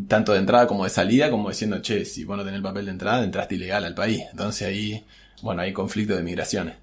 tanto 0.09 0.33
de 0.33 0.39
entrada 0.39 0.67
como 0.67 0.85
de 0.85 0.91
salida, 0.91 1.31
como 1.31 1.49
diciendo, 1.49 1.81
che, 1.81 2.05
si 2.05 2.25
vos 2.25 2.37
no 2.37 2.45
tenés 2.45 2.59
el 2.59 2.63
papel 2.63 2.87
de 2.87 2.91
entrada, 2.93 3.25
entraste 3.25 3.55
ilegal 3.57 3.85
al 3.85 3.95
país. 3.95 4.23
Entonces 4.31 4.69
ahí, 4.69 5.05
bueno, 5.43 5.63
hay 5.63 5.73
conflicto 5.73 6.17
de 6.17 6.23
migraciones. 6.23 6.77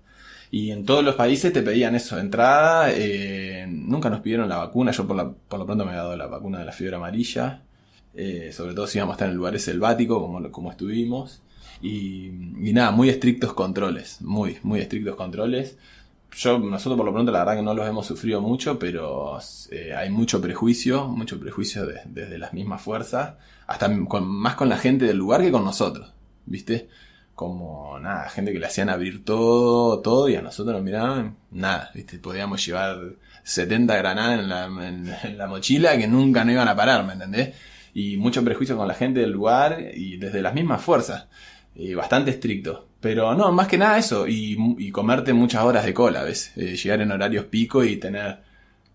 Y 0.51 0.71
en 0.71 0.85
todos 0.85 1.03
los 1.03 1.15
países 1.15 1.51
te 1.51 1.63
pedían 1.63 1.95
eso, 1.95 2.19
entrada, 2.19 2.91
eh, 2.91 3.65
nunca 3.67 4.09
nos 4.09 4.21
pidieron 4.21 4.47
la 4.47 4.57
vacuna, 4.57 4.91
yo 4.91 5.07
por, 5.07 5.15
la, 5.15 5.31
por 5.31 5.59
lo 5.59 5.65
pronto 5.65 5.83
me 5.83 5.93
he 5.93 5.95
dado 5.95 6.15
la 6.15 6.27
vacuna 6.27 6.59
de 6.59 6.65
la 6.65 6.71
fiebre 6.71 6.97
amarilla, 6.97 7.63
eh, 8.13 8.51
sobre 8.53 8.75
todo 8.75 8.85
si 8.85 8.99
íbamos 8.99 9.13
a 9.13 9.15
estar 9.15 9.29
en 9.29 9.35
lugares 9.35 9.63
selváticos 9.63 10.19
como, 10.19 10.51
como 10.51 10.71
estuvimos. 10.71 11.41
Y 11.81 12.29
nada, 12.71 12.91
muy 12.91 13.09
estrictos 13.09 13.53
controles, 13.53 14.21
muy, 14.21 14.57
muy 14.63 14.79
estrictos 14.79 15.15
controles. 15.15 15.77
Yo, 16.35 16.57
nosotros 16.57 16.97
por 16.97 17.05
lo 17.05 17.13
pronto 17.13 17.31
la 17.31 17.39
verdad 17.39 17.55
que 17.57 17.61
no 17.61 17.73
los 17.75 17.87
hemos 17.87 18.07
sufrido 18.07 18.41
mucho, 18.41 18.79
pero 18.79 19.37
eh, 19.71 19.93
hay 19.95 20.09
mucho 20.09 20.41
prejuicio, 20.41 21.07
mucho 21.07 21.39
prejuicio 21.39 21.85
de- 21.85 22.01
desde 22.05 22.37
las 22.39 22.53
mismas 22.53 22.81
fuerzas, 22.81 23.35
hasta 23.67 23.87
más 23.87 24.55
con 24.55 24.67
la 24.69 24.77
gente 24.77 25.05
del 25.05 25.17
lugar 25.17 25.41
que 25.41 25.51
con 25.51 25.63
nosotros, 25.63 26.11
¿viste? 26.45 26.89
Como 27.35 27.99
nada, 27.99 28.29
gente 28.29 28.51
que 28.51 28.59
le 28.59 28.65
hacían 28.65 28.89
abrir 28.89 29.23
todo, 29.25 29.99
todo 30.01 30.27
y 30.29 30.35
a 30.35 30.41
nosotros 30.41 30.75
nos 30.75 30.83
miraban, 30.83 31.37
nada, 31.51 31.91
¿viste? 31.93 32.17
Podíamos 32.19 32.65
llevar 32.65 32.99
70 33.43 33.95
granadas 33.97 34.39
en 34.39 34.49
la, 34.49 34.65
en 34.65 35.37
la 35.37 35.47
mochila 35.47 35.97
que 35.97 36.07
nunca 36.07 36.43
no 36.45 36.51
iban 36.51 36.67
a 36.67 36.75
parar, 36.75 37.05
¿me 37.05 37.13
entendés? 37.13 37.55
Y 37.93 38.17
mucho 38.17 38.43
prejuicio 38.43 38.75
con 38.75 38.87
la 38.87 38.93
gente 38.95 39.19
del 39.19 39.31
lugar 39.31 39.79
y 39.95 40.17
desde 40.17 40.41
las 40.41 40.53
mismas 40.55 40.81
fuerzas. 40.81 41.27
Y 41.75 41.93
bastante 41.93 42.31
estricto. 42.31 42.87
Pero 42.99 43.35
no, 43.35 43.51
más 43.51 43.67
que 43.67 43.77
nada 43.77 43.97
eso. 43.97 44.27
Y, 44.27 44.57
y 44.77 44.91
comerte 44.91 45.33
muchas 45.33 45.63
horas 45.63 45.85
de 45.85 45.93
cola 45.93 46.21
a 46.21 46.23
veces. 46.23 46.55
Eh, 46.55 46.75
llegar 46.75 47.01
en 47.01 47.11
horarios 47.11 47.45
pico 47.45 47.83
y 47.83 47.97
tener 47.97 48.39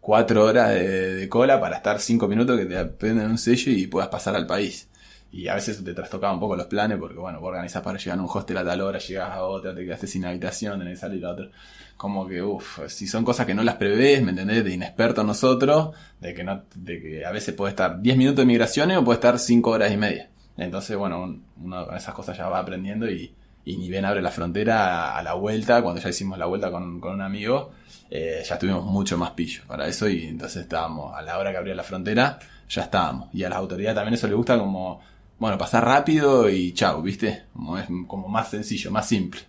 cuatro 0.01 0.47
horas 0.47 0.71
de, 0.71 1.29
cola 1.29 1.61
para 1.61 1.77
estar 1.77 2.01
cinco 2.01 2.29
minutos 2.29 2.59
que 2.59 2.65
te 2.65 2.79
apenden 2.79 3.31
un 3.31 3.37
sello 3.37 3.73
y 3.73 3.87
puedas 3.87 4.09
pasar 4.09 4.35
al 4.37 4.47
país. 4.47 4.89
Y 5.31 5.49
a 5.49 5.55
veces 5.55 5.85
te 5.85 5.93
trastocaba 5.93 6.33
un 6.33 6.41
poco 6.41 6.57
los 6.57 6.67
planes 6.67 6.97
porque, 6.99 7.19
bueno, 7.19 7.41
vos 7.41 7.49
organizás 7.49 7.83
para 7.83 7.99
llegar 7.99 8.19
a 8.19 8.23
un 8.23 8.29
hostel 8.33 8.57
a 8.57 8.65
tal 8.65 8.81
hora, 8.81 8.99
llegás 8.99 9.31
a 9.33 9.43
otra, 9.43 9.75
te 9.75 9.85
quedaste 9.85 10.07
sin 10.07 10.25
habitación, 10.25 10.79
tenés 10.79 10.95
que 10.95 11.01
salir 11.01 11.27
a 11.27 11.33
otra. 11.33 11.51
Como 11.99 12.27
que, 12.27 12.41
uff, 12.43 12.81
si 12.89 13.07
son 13.07 13.25
cosas 13.25 13.45
que 13.45 13.53
no 13.53 13.63
las 13.63 13.75
prevés, 13.75 14.23
¿me 14.23 14.31
entendés? 14.31 14.65
De 14.65 14.73
inexpertos 14.73 15.27
nosotros, 15.27 15.95
de 16.21 16.33
que 16.33 16.45
no, 16.45 16.63
de 16.75 17.03
que 17.03 17.27
a 17.27 17.31
veces 17.31 17.55
puede 17.55 17.73
estar 17.73 18.01
10 18.01 18.17
minutos 18.17 18.39
de 18.39 18.47
migraciones 18.47 18.97
o 18.97 19.05
puede 19.05 19.17
estar 19.17 19.39
5 19.39 19.69
horas 19.69 19.93
y 19.93 19.99
media. 19.99 20.31
Entonces, 20.59 20.97
bueno, 20.97 21.23
un- 21.23 21.45
uno 21.63 21.87
con 21.87 21.97
esas 21.97 22.15
cosas 22.15 22.37
ya 22.37 22.49
va 22.49 22.59
aprendiendo 22.59 23.11
y, 23.11 23.33
y 23.65 23.77
ni 23.77 23.89
bien 23.89 24.05
abre 24.05 24.21
la 24.23 24.31
frontera 24.31 25.13
a, 25.13 25.19
a 25.19 25.23
la 25.23 25.35
vuelta, 25.35 25.83
cuando 25.83 26.01
ya 26.01 26.09
hicimos 26.11 26.39
la 26.39 26.47
vuelta 26.47 26.71
con, 26.71 27.01
con 27.01 27.15
un 27.15 27.23
amigo, 27.23 27.71
eh, 28.11 28.43
ya 28.47 28.59
tuvimos 28.59 28.85
mucho 28.85 29.17
más 29.19 29.31
pillo 29.33 29.63
para 29.67 29.87
eso 29.87 30.09
y 30.09 30.25
entonces 30.27 30.63
estábamos, 30.63 31.15
a 31.17 31.23
la 31.23 31.39
hora 31.39 31.51
que 31.53 31.59
abría 31.59 31.75
la 31.75 31.83
frontera, 31.85 32.39
ya 32.69 32.83
estábamos. 32.83 33.29
Y 33.35 33.45
a 33.45 33.49
las 33.49 33.59
autoridades 33.59 33.95
también 33.97 34.15
eso 34.15 34.27
les 34.27 34.37
gusta 34.37 34.59
como 34.59 35.01
bueno, 35.39 35.57
pasar 35.57 35.85
rápido 35.85 36.51
y 36.51 36.73
chau, 36.73 37.01
¿viste? 37.03 37.45
Como 37.53 37.79
es 37.79 37.87
como 38.09 38.27
más 38.29 38.51
sencillo, 38.51 38.91
más 38.91 39.07
simple. 39.07 39.41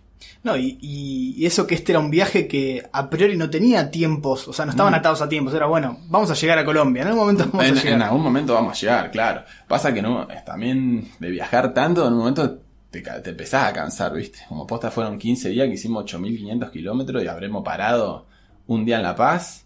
No, 0.42 0.56
y, 0.56 0.78
y 0.80 1.44
eso 1.46 1.66
que 1.66 1.74
este 1.74 1.92
era 1.92 1.98
un 1.98 2.10
viaje 2.10 2.46
que 2.48 2.88
a 2.92 3.10
priori 3.10 3.36
no 3.36 3.50
tenía 3.50 3.90
tiempos, 3.90 4.48
o 4.48 4.52
sea, 4.52 4.64
no 4.64 4.70
estaban 4.70 4.92
Mm. 4.92 4.96
atados 4.96 5.22
a 5.22 5.28
tiempos, 5.28 5.54
era 5.54 5.66
bueno, 5.66 5.98
vamos 6.08 6.30
a 6.30 6.34
llegar 6.34 6.58
a 6.58 6.64
Colombia, 6.64 7.02
en 7.02 7.08
algún 7.08 7.22
momento 7.22 7.44
vamos 7.52 7.66
En, 7.66 7.72
a 7.78 7.80
llegar. 7.80 7.94
en 7.94 8.02
algún 8.02 8.22
momento 8.22 8.54
vamos 8.54 8.76
a 8.76 8.80
llegar, 8.80 9.10
claro. 9.10 9.42
Pasa 9.68 9.92
que 9.94 10.02
no, 10.02 10.26
también 10.46 11.08
de 11.18 11.30
viajar 11.30 11.72
tanto, 11.74 12.06
en 12.06 12.12
un 12.14 12.18
momento 12.20 12.58
te, 12.90 13.00
te 13.02 13.30
empezás 13.30 13.68
a 13.68 13.72
cansar, 13.72 14.14
¿viste? 14.14 14.38
Como 14.48 14.66
posta 14.66 14.90
fueron 14.90 15.18
15 15.18 15.48
días 15.50 15.68
que 15.68 15.74
hicimos 15.74 16.04
8.500 16.04 16.70
kilómetros 16.70 17.22
y 17.22 17.26
habremos 17.28 17.62
parado 17.64 18.26
un 18.66 18.84
día 18.84 18.96
en 18.96 19.02
La 19.04 19.14
Paz, 19.16 19.64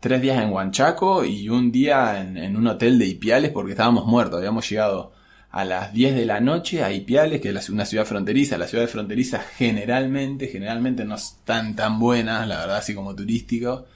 tres 0.00 0.20
días 0.20 0.42
en 0.42 0.50
Huanchaco 0.52 1.24
y 1.24 1.48
un 1.48 1.72
día 1.72 2.20
en, 2.20 2.36
en 2.36 2.56
un 2.56 2.66
hotel 2.66 2.98
de 2.98 3.06
Ipiales 3.06 3.50
porque 3.52 3.72
estábamos 3.72 4.06
muertos. 4.06 4.38
Habíamos 4.38 4.68
llegado 4.68 5.12
a 5.54 5.64
las 5.64 5.92
10 5.92 6.16
de 6.16 6.26
la 6.26 6.40
noche 6.40 6.82
a 6.82 6.90
Ipiales, 6.90 7.40
que 7.40 7.50
es 7.50 7.70
una 7.70 7.84
ciudad 7.84 8.04
fronteriza. 8.04 8.58
Las 8.58 8.70
ciudades 8.70 8.90
fronterizas 8.90 9.46
generalmente, 9.56 10.48
generalmente 10.48 11.04
no 11.04 11.14
están 11.14 11.76
tan 11.76 12.00
buenas, 12.00 12.48
la 12.48 12.58
verdad, 12.58 12.78
así 12.78 12.92
como 12.92 13.14
turístico. 13.14 13.86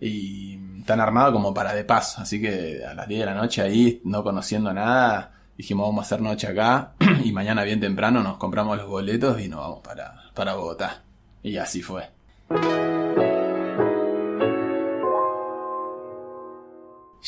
Y 0.00 0.56
tan 0.86 1.00
armado 1.00 1.34
como 1.34 1.52
para 1.52 1.74
de 1.74 1.84
paso. 1.84 2.22
Así 2.22 2.40
que 2.40 2.80
a 2.88 2.94
las 2.94 3.06
10 3.06 3.20
de 3.20 3.26
la 3.26 3.34
noche 3.34 3.60
ahí, 3.60 4.00
no 4.04 4.24
conociendo 4.24 4.72
nada, 4.72 5.32
dijimos 5.58 5.88
vamos 5.88 6.04
a 6.04 6.06
hacer 6.06 6.22
noche 6.22 6.46
acá. 6.46 6.94
y 7.22 7.32
mañana 7.32 7.64
bien 7.64 7.80
temprano 7.80 8.22
nos 8.22 8.38
compramos 8.38 8.78
los 8.78 8.88
boletos 8.88 9.42
y 9.42 9.48
nos 9.48 9.60
vamos 9.60 9.80
para, 9.84 10.30
para 10.32 10.54
Bogotá. 10.54 11.02
Y 11.42 11.58
así 11.58 11.82
fue. 11.82 12.08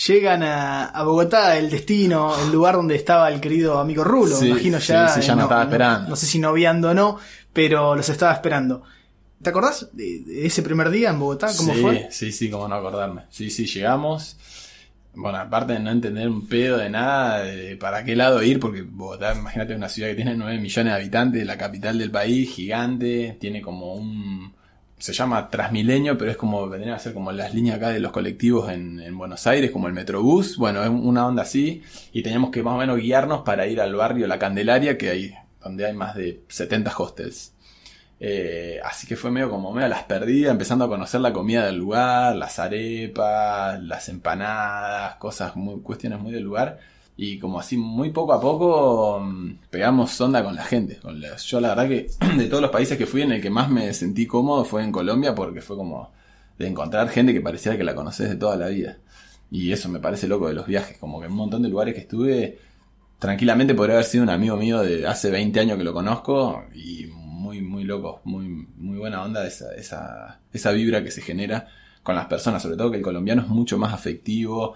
Llegan 0.06 0.42
a, 0.42 0.87
a 0.87 1.02
Bogotá, 1.04 1.56
el 1.56 1.70
destino, 1.70 2.35
el 2.44 2.52
lugar 2.52 2.74
donde 2.74 2.96
estaba 2.96 3.30
el 3.30 3.40
querido 3.40 3.78
amigo 3.78 4.04
Rulo, 4.04 4.37
Sí, 4.37 4.48
imagino 4.48 4.78
sí, 4.78 4.88
ya. 4.88 5.09
sí, 5.09 5.20
ya 5.22 5.32
eh, 5.32 5.37
nos 5.37 5.44
estaba 5.44 5.62
esperando. 5.62 6.11
No, 6.11 6.16
sé 6.16 6.26
si 6.26 6.38
noviando 6.38 6.90
o 6.90 6.94
no, 6.94 7.18
pero 7.52 7.94
los 7.96 8.09
estaba 8.09 8.32
esperando. 8.35 8.82
¿Te 9.40 9.50
acordás 9.50 9.88
de, 9.92 10.20
de 10.20 10.46
ese 10.46 10.62
primer 10.62 10.90
día 10.90 11.11
en 11.11 11.18
Bogotá? 11.18 11.48
¿Cómo 11.56 11.74
sí, 11.74 11.80
fue? 11.80 12.09
Sí, 12.11 12.30
sí, 12.32 12.50
cómo 12.50 12.68
no 12.68 12.74
acordarme. 12.74 13.22
Sí, 13.30 13.48
sí, 13.50 13.64
llegamos. 13.66 14.37
Bueno, 15.14 15.38
aparte 15.38 15.72
de 15.72 15.78
no 15.78 15.90
entender 15.90 16.28
un 16.28 16.46
pedo 16.46 16.76
de 16.76 16.90
nada, 16.90 17.42
de 17.42 17.76
para 17.76 18.04
qué 18.04 18.14
lado 18.14 18.42
ir, 18.42 18.61
porque 18.61 18.82
Bogotá, 18.82 19.35
imagínate, 19.35 19.72
es 19.72 19.78
una 19.78 19.88
ciudad 19.88 20.11
que 20.11 20.14
tiene 20.16 20.35
9 20.37 20.59
millones 20.59 20.92
de 20.92 20.98
habitantes, 21.00 21.46
la 21.46 21.56
capital 21.56 21.98
del 21.98 22.11
país, 22.11 22.50
gigante, 22.50 23.38
tiene 23.40 23.62
como 23.62 23.94
un... 23.94 24.54
Se 24.98 25.12
llama 25.12 25.50
Transmilenio, 25.50 26.16
pero 26.16 26.30
es 26.30 26.37
como, 26.37 26.68
vendría 26.68 26.94
a 26.94 26.98
ser 26.98 27.12
como 27.12 27.30
las 27.32 27.52
líneas 27.52 27.76
acá 27.76 27.90
de 27.90 28.00
los 28.00 28.12
colectivos 28.12 28.70
en, 28.70 28.98
en 29.00 29.16
Buenos 29.18 29.46
Aires, 29.46 29.70
como 29.70 29.88
el 29.88 29.92
Metrobús, 29.92 30.56
bueno, 30.56 30.82
es 30.82 30.88
una 30.88 31.26
onda 31.26 31.42
así, 31.42 31.82
y 32.12 32.22
teníamos 32.22 32.50
que 32.50 32.62
más 32.62 32.74
o 32.74 32.78
menos 32.78 32.98
guiarnos 32.98 33.42
para 33.42 33.66
ir 33.66 33.80
al 33.80 33.94
barrio 33.94 34.26
La 34.26 34.38
Candelaria, 34.38 34.96
que 34.96 35.11
hay, 35.11 35.35
donde 35.62 35.85
hay 35.85 35.92
más 35.92 36.14
de 36.14 36.42
70 36.48 36.92
hostels. 36.96 37.52
Eh, 38.18 38.80
así 38.82 39.06
que 39.06 39.16
fue 39.16 39.30
medio 39.30 39.50
como 39.50 39.72
medio 39.72 39.87
a 39.87 39.90
las 39.90 40.04
perdidas, 40.04 40.50
empezando 40.52 40.87
a 40.87 40.88
conocer 40.88 41.20
la 41.20 41.32
comida 41.32 41.66
del 41.66 41.76
lugar, 41.76 42.35
las 42.37 42.59
arepas, 42.59 43.82
las 43.82 44.09
empanadas, 44.09 45.16
cosas 45.16 45.56
muy, 45.56 45.80
cuestiones 45.82 46.20
muy 46.20 46.32
del 46.32 46.44
lugar. 46.44 46.78
Y 47.18 47.38
como 47.38 47.59
así, 47.61 47.79
muy 47.79 48.11
poco 48.11 48.33
a 48.35 48.40
poco 48.40 49.20
mm, 49.20 49.59
pegamos 49.70 50.20
onda 50.20 50.44
con 50.44 50.55
la 50.55 50.64
gente. 50.64 50.98
Con 51.00 51.20
la- 51.20 51.37
yo 51.37 51.61
la 51.61 51.68
verdad 51.74 51.88
que 51.88 52.09
de 52.37 52.46
todos 52.46 52.62
los 52.62 52.70
países 52.70 52.98
que 52.98 53.07
fui, 53.07 53.22
en 53.22 53.33
el 53.33 53.40
que 53.42 53.50
más 53.50 53.70
me 53.70 53.92
sentí 53.94 54.26
cómodo 54.26 54.64
fue 54.64 54.83
en 54.83 54.92
Colombia, 54.92 55.35
porque 55.35 55.62
fue 55.62 55.76
como 55.76 56.12
de 56.59 56.66
encontrar 56.68 57.09
gente 57.09 57.33
que 57.33 57.40
parecía 57.40 57.76
que 57.76 57.85
la 57.85 57.94
conoces 57.94 58.29
de 58.29 58.37
toda 58.37 58.57
la 58.57 58.68
vida. 58.68 58.98
Y 59.50 59.72
eso 59.72 59.88
me 59.88 60.00
parece 60.00 60.29
loco 60.29 60.48
de 60.48 60.55
los 60.55 60.66
viajes, 60.66 60.98
como 60.98 61.20
que 61.20 61.26
en 61.26 61.33
un 61.33 61.38
montón 61.38 61.62
de 61.62 61.68
lugares 61.68 61.94
que 61.94 62.00
estuve, 62.00 62.59
tranquilamente 63.18 63.74
podría 63.74 63.96
haber 63.96 64.07
sido 64.07 64.24
un 64.24 64.31
amigo 64.31 64.57
mío 64.57 64.81
de 64.83 65.07
hace 65.07 65.31
20 65.31 65.61
años 65.61 65.79
que 65.79 65.85
lo 65.85 65.92
conozco 65.94 66.64
y 66.74 67.07
muy, 67.14 67.61
muy 67.62 67.85
loco, 67.85 68.20
muy, 68.24 68.48
muy 68.76 68.98
buena 68.98 69.22
onda 69.22 69.46
esa, 69.46 69.74
esa, 69.74 70.40
esa 70.52 70.72
vibra 70.72 71.02
que 71.05 71.11
se 71.11 71.22
genera 71.22 71.68
con 72.02 72.14
las 72.14 72.26
personas, 72.26 72.62
sobre 72.62 72.76
todo 72.76 72.90
que 72.90 72.98
el 72.98 73.02
colombiano 73.02 73.42
es 73.42 73.48
mucho 73.48 73.79
más 73.79 73.92
afectivo, 73.94 74.74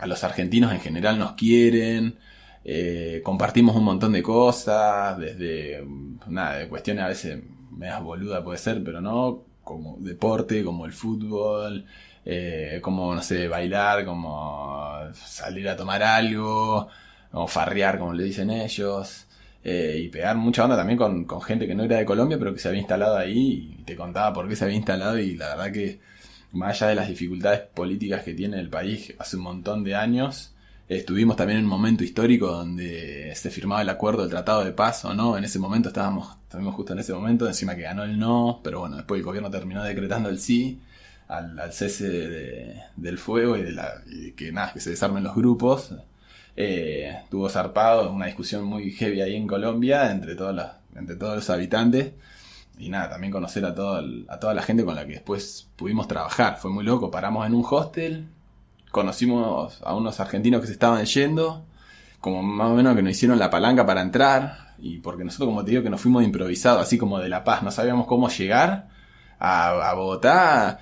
a 0.00 0.06
los 0.06 0.24
argentinos 0.24 0.72
en 0.72 0.80
general 0.80 1.18
nos 1.18 1.32
quieren, 1.32 2.18
eh, 2.64 3.20
compartimos 3.24 3.76
un 3.76 3.84
montón 3.84 4.12
de 4.12 4.22
cosas, 4.22 5.18
desde, 5.18 5.82
mm, 5.82 6.20
nada, 6.28 6.56
de 6.58 6.68
cuestiones 6.68 7.04
a 7.04 7.08
veces 7.08 7.42
medias 7.70 8.02
boluda 8.02 8.42
puede 8.44 8.58
ser, 8.58 8.82
pero 8.84 9.00
no, 9.00 9.44
como 9.64 9.96
deporte, 10.00 10.64
como 10.64 10.86
el 10.86 10.92
fútbol, 10.92 11.84
eh, 12.24 12.80
como, 12.82 13.14
no 13.14 13.22
sé, 13.22 13.48
bailar, 13.48 14.04
como 14.04 14.98
salir 15.14 15.68
a 15.68 15.76
tomar 15.76 16.02
algo, 16.02 16.88
o 17.32 17.46
farrear, 17.46 17.98
como 17.98 18.12
le 18.12 18.24
dicen 18.24 18.50
ellos, 18.50 19.26
eh, 19.64 20.00
y 20.04 20.08
pegar 20.08 20.36
mucha 20.36 20.64
onda 20.64 20.76
también 20.76 20.98
con, 20.98 21.24
con 21.24 21.40
gente 21.42 21.66
que 21.66 21.74
no 21.74 21.84
era 21.84 21.98
de 21.98 22.04
Colombia, 22.06 22.38
pero 22.38 22.52
que 22.52 22.58
se 22.60 22.68
había 22.68 22.80
instalado 22.80 23.16
ahí, 23.16 23.76
y 23.80 23.84
te 23.84 23.96
contaba 23.96 24.32
por 24.32 24.48
qué 24.48 24.56
se 24.56 24.64
había 24.64 24.76
instalado, 24.76 25.18
y 25.18 25.36
la 25.36 25.48
verdad 25.56 25.72
que, 25.72 26.00
más 26.52 26.76
allá 26.82 26.88
de 26.90 26.94
las 26.96 27.08
dificultades 27.08 27.60
políticas 27.74 28.22
que 28.24 28.34
tiene 28.34 28.58
el 28.60 28.68
país 28.68 29.14
hace 29.18 29.36
un 29.36 29.42
montón 29.44 29.84
de 29.84 29.94
años, 29.94 30.52
estuvimos 30.88 31.36
también 31.36 31.58
en 31.60 31.64
un 31.64 31.70
momento 31.70 32.02
histórico 32.04 32.48
donde 32.48 33.32
se 33.36 33.50
firmaba 33.50 33.82
el 33.82 33.88
acuerdo 33.88 34.22
del 34.22 34.30
Tratado 34.30 34.64
de 34.64 34.72
Paz, 34.72 35.04
o 35.04 35.14
no, 35.14 35.36
en 35.38 35.44
ese 35.44 35.58
momento 35.58 35.88
estábamos, 35.88 36.36
estuvimos 36.44 36.74
justo 36.74 36.92
en 36.92 36.98
ese 37.00 37.12
momento, 37.14 37.46
encima 37.46 37.76
que 37.76 37.82
ganó 37.82 38.02
el 38.04 38.18
no, 38.18 38.60
pero 38.64 38.80
bueno, 38.80 38.96
después 38.96 39.18
el 39.20 39.24
gobierno 39.24 39.50
terminó 39.50 39.82
decretando 39.84 40.28
el 40.28 40.40
sí 40.40 40.80
al, 41.28 41.72
cese 41.72 42.08
de- 42.08 42.80
del 42.96 43.18
fuego 43.18 43.56
y 43.56 43.62
de 43.62 43.72
la, 43.72 44.02
que 44.36 44.50
nada, 44.52 44.72
que 44.72 44.80
se 44.80 44.90
desarmen 44.90 45.22
los 45.24 45.34
grupos. 45.36 45.94
Eh, 46.56 47.14
tuvo 47.30 47.48
zarpado 47.48 48.12
una 48.12 48.26
discusión 48.26 48.64
muy 48.64 48.90
heavy 48.92 49.20
ahí 49.20 49.36
en 49.36 49.46
Colombia 49.46 50.10
entre 50.10 50.34
todas 50.34 50.54
las, 50.54 50.72
entre 50.96 51.16
todos 51.16 51.36
los 51.36 51.50
habitantes. 51.50 52.12
Y 52.80 52.88
nada, 52.88 53.10
también 53.10 53.30
conocer 53.32 53.64
a, 53.66 53.74
todo 53.74 53.98
el- 53.98 54.26
a 54.28 54.38
toda 54.40 54.54
la 54.54 54.62
gente 54.62 54.84
con 54.84 54.94
la 54.96 55.06
que 55.06 55.12
después 55.12 55.68
pudimos 55.76 56.08
trabajar. 56.08 56.56
Fue 56.58 56.70
muy 56.70 56.82
loco. 56.84 57.10
Paramos 57.10 57.46
en 57.46 57.54
un 57.54 57.64
hostel, 57.68 58.28
conocimos 58.90 59.80
a 59.84 59.94
unos 59.94 60.18
argentinos 60.20 60.60
que 60.60 60.66
se 60.66 60.72
estaban 60.72 61.04
yendo, 61.04 61.64
como 62.20 62.42
más 62.42 62.70
o 62.70 62.74
menos 62.74 62.96
que 62.96 63.02
nos 63.02 63.12
hicieron 63.12 63.38
la 63.38 63.50
palanca 63.50 63.86
para 63.86 64.00
entrar. 64.02 64.74
Y 64.78 64.98
porque 64.98 65.24
nosotros, 65.24 65.48
como 65.48 65.64
te 65.64 65.72
digo, 65.72 65.82
que 65.82 65.90
nos 65.90 66.00
fuimos 66.00 66.24
improvisados, 66.24 66.82
así 66.82 66.96
como 66.98 67.18
de 67.18 67.28
La 67.28 67.44
Paz, 67.44 67.62
no 67.62 67.70
sabíamos 67.70 68.06
cómo 68.06 68.28
llegar 68.30 68.88
a, 69.38 69.92
Bogotá. 69.94 70.80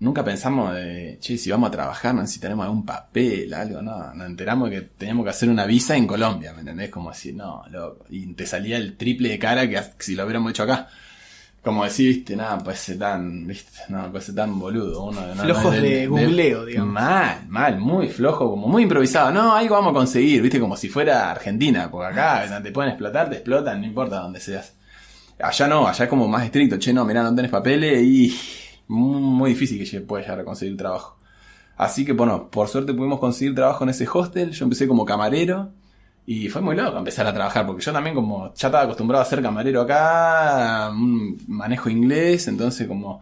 Nunca 0.00 0.24
pensamos 0.24 0.74
de, 0.74 1.16
che, 1.20 1.38
si 1.38 1.50
vamos 1.50 1.68
a 1.68 1.70
trabajar, 1.70 2.26
si 2.26 2.40
tenemos 2.40 2.64
algún 2.64 2.84
papel, 2.84 3.54
algo, 3.54 3.80
no. 3.80 4.12
Nos 4.14 4.26
enteramos 4.26 4.68
de 4.68 4.76
que 4.76 4.82
teníamos 4.98 5.24
que 5.24 5.30
hacer 5.30 5.48
una 5.48 5.64
visa 5.64 5.96
en 5.96 6.06
Colombia, 6.06 6.52
¿me 6.52 6.60
entendés? 6.60 6.90
Como 6.90 7.08
así, 7.10 7.32
no, 7.32 7.62
loco. 7.70 8.04
Y 8.10 8.26
te 8.34 8.44
salía 8.46 8.76
el 8.76 8.96
triple 8.96 9.28
de 9.30 9.38
cara 9.38 9.68
que 9.68 9.80
si 9.98 10.14
lo 10.14 10.24
hubiéramos 10.24 10.50
hecho 10.50 10.64
acá. 10.64 10.88
Como 11.62 11.84
decir, 11.84 12.08
viste, 12.08 12.34
nada, 12.34 12.74
ser 12.74 12.98
tan, 12.98 13.46
viste, 13.46 13.78
no, 13.88 14.20
ser 14.20 14.34
tan 14.34 14.58
boludo. 14.58 15.04
Uno, 15.04 15.20
no, 15.20 15.34
no 15.34 15.44
Flojos 15.44 15.74
es 15.76 15.82
de 15.82 16.06
googleo, 16.08 16.64
digamos. 16.64 16.92
Mal, 16.92 17.46
mal, 17.48 17.78
muy 17.78 18.08
flojo, 18.08 18.50
como 18.50 18.66
muy 18.66 18.82
improvisado. 18.82 19.30
No, 19.30 19.54
algo 19.54 19.76
vamos 19.76 19.92
a 19.92 19.94
conseguir, 19.94 20.42
viste, 20.42 20.58
como 20.58 20.76
si 20.76 20.88
fuera 20.88 21.30
Argentina, 21.30 21.88
porque 21.88 22.12
acá 22.12 22.46
donde 22.46 22.68
te 22.68 22.74
pueden 22.74 22.90
explotar, 22.90 23.30
te 23.30 23.36
explotan, 23.36 23.80
no 23.80 23.86
importa 23.86 24.18
dónde 24.18 24.40
seas. 24.40 24.74
Allá 25.38 25.68
no, 25.68 25.86
allá 25.86 26.04
es 26.04 26.10
como 26.10 26.26
más 26.26 26.44
estricto, 26.44 26.78
che, 26.78 26.92
no, 26.92 27.04
mirá, 27.04 27.22
no 27.22 27.34
tenés 27.34 27.50
papeles 27.50 28.02
y 28.02 28.36
muy, 28.88 29.50
difícil 29.50 29.88
que 29.88 30.00
puedas 30.00 30.26
llegar 30.26 30.40
a 30.40 30.44
conseguir 30.44 30.76
trabajo. 30.76 31.16
Así 31.76 32.04
que 32.04 32.12
bueno, 32.12 32.50
por 32.50 32.68
suerte 32.68 32.92
pudimos 32.92 33.20
conseguir 33.20 33.54
trabajo 33.54 33.84
en 33.84 33.90
ese 33.90 34.06
hostel, 34.12 34.50
yo 34.50 34.64
empecé 34.64 34.86
como 34.86 35.04
camarero 35.04 35.70
y 36.26 36.48
fue 36.48 36.62
muy 36.62 36.76
loco 36.76 36.98
empezar 36.98 37.26
a 37.26 37.34
trabajar, 37.34 37.66
porque 37.66 37.82
yo 37.82 37.92
también 37.92 38.14
como 38.14 38.54
ya 38.54 38.68
estaba 38.68 38.84
acostumbrado 38.84 39.22
a 39.22 39.26
ser 39.26 39.42
camarero 39.42 39.80
acá, 39.82 40.92
manejo 41.48 41.90
inglés, 41.90 42.46
entonces 42.48 42.86
como 42.86 43.20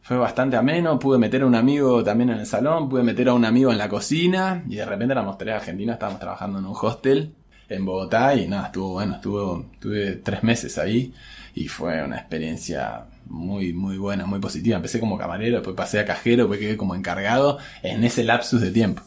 fue 0.00 0.16
bastante 0.16 0.56
ameno, 0.56 0.98
pude 0.98 1.18
meter 1.18 1.42
a 1.42 1.46
un 1.46 1.54
amigo 1.54 2.02
también 2.02 2.30
en 2.30 2.38
el 2.38 2.46
salón, 2.46 2.88
pude 2.88 3.02
meter 3.02 3.28
a 3.28 3.34
un 3.34 3.44
amigo 3.44 3.70
en 3.70 3.78
la 3.78 3.88
cocina 3.88 4.64
y 4.68 4.76
de 4.76 4.86
repente 4.86 5.12
éramos 5.12 5.36
tres 5.36 5.56
argentinos, 5.56 5.94
estábamos 5.94 6.20
trabajando 6.20 6.58
en 6.58 6.64
un 6.64 6.76
hostel 6.80 7.34
en 7.68 7.84
Bogotá 7.84 8.34
y 8.34 8.48
nada, 8.48 8.66
estuvo 8.66 8.94
bueno, 8.94 9.16
estuvo, 9.16 9.66
tuve 9.78 10.16
tres 10.16 10.42
meses 10.42 10.78
ahí 10.78 11.12
y 11.54 11.68
fue 11.68 12.02
una 12.02 12.16
experiencia 12.16 13.04
muy, 13.26 13.72
muy 13.72 13.98
buena, 13.98 14.24
muy 14.24 14.40
positiva. 14.40 14.76
Empecé 14.76 15.00
como 15.00 15.18
camarero, 15.18 15.56
después 15.56 15.76
pasé 15.76 16.00
a 16.00 16.06
cajero, 16.06 16.44
después 16.44 16.60
quedé 16.60 16.76
como 16.76 16.94
encargado 16.94 17.58
en 17.82 18.04
ese 18.04 18.24
lapsus 18.24 18.60
de 18.60 18.70
tiempo. 18.70 19.02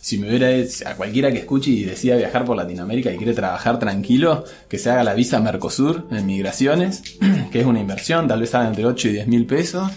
Si 0.00 0.18
me 0.18 0.28
hubiera 0.28 0.48
a 0.88 0.94
cualquiera 0.94 1.32
que 1.32 1.38
escuche 1.38 1.70
y 1.70 1.84
decida 1.84 2.16
viajar 2.16 2.44
por 2.44 2.56
Latinoamérica 2.56 3.12
y 3.12 3.16
quiere 3.16 3.34
trabajar 3.34 3.78
tranquilo, 3.78 4.44
que 4.68 4.78
se 4.78 4.90
haga 4.90 5.02
la 5.04 5.14
visa 5.14 5.40
Mercosur 5.40 6.06
en 6.10 6.26
migraciones, 6.26 7.02
que 7.50 7.60
es 7.60 7.66
una 7.66 7.80
inversión, 7.80 8.28
tal 8.28 8.40
vez 8.40 8.50
sale 8.50 8.68
entre 8.68 8.86
8 8.86 9.08
y 9.08 9.12
10 9.12 9.26
mil 9.28 9.46
pesos, 9.46 9.90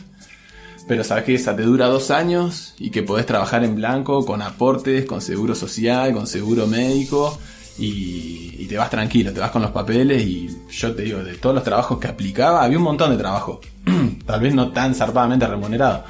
pero 0.87 1.03
sabes 1.03 1.23
que 1.25 1.35
esa 1.35 1.55
te 1.55 1.61
dura 1.61 1.85
dos 1.87 2.09
años 2.09 2.73
y 2.79 2.89
que 2.89 3.03
podés 3.03 3.27
trabajar 3.27 3.63
en 3.63 3.75
blanco, 3.75 4.25
con 4.25 4.41
aportes, 4.41 5.05
con 5.05 5.21
seguro 5.21 5.53
social, 5.53 6.13
con 6.13 6.25
seguro 6.25 6.65
médico 6.65 7.37
y, 7.77 8.55
y 8.57 8.65
te 8.67 8.75
vas 8.77 8.89
tranquilo, 8.89 9.31
te 9.31 9.39
vas 9.39 9.51
con 9.51 9.61
los 9.61 9.69
papeles 9.71 10.23
y 10.23 10.49
yo 10.71 10.95
te 10.95 11.03
digo, 11.03 11.23
de 11.23 11.35
todos 11.35 11.53
los 11.53 11.63
trabajos 11.63 11.99
que 11.99 12.07
aplicaba, 12.07 12.63
había 12.63 12.77
un 12.79 12.83
montón 12.85 13.11
de 13.11 13.17
trabajo, 13.17 13.61
tal 14.25 14.39
vez 14.41 14.55
no 14.55 14.71
tan 14.71 14.95
zarpadamente 14.95 15.45
remunerado, 15.45 16.03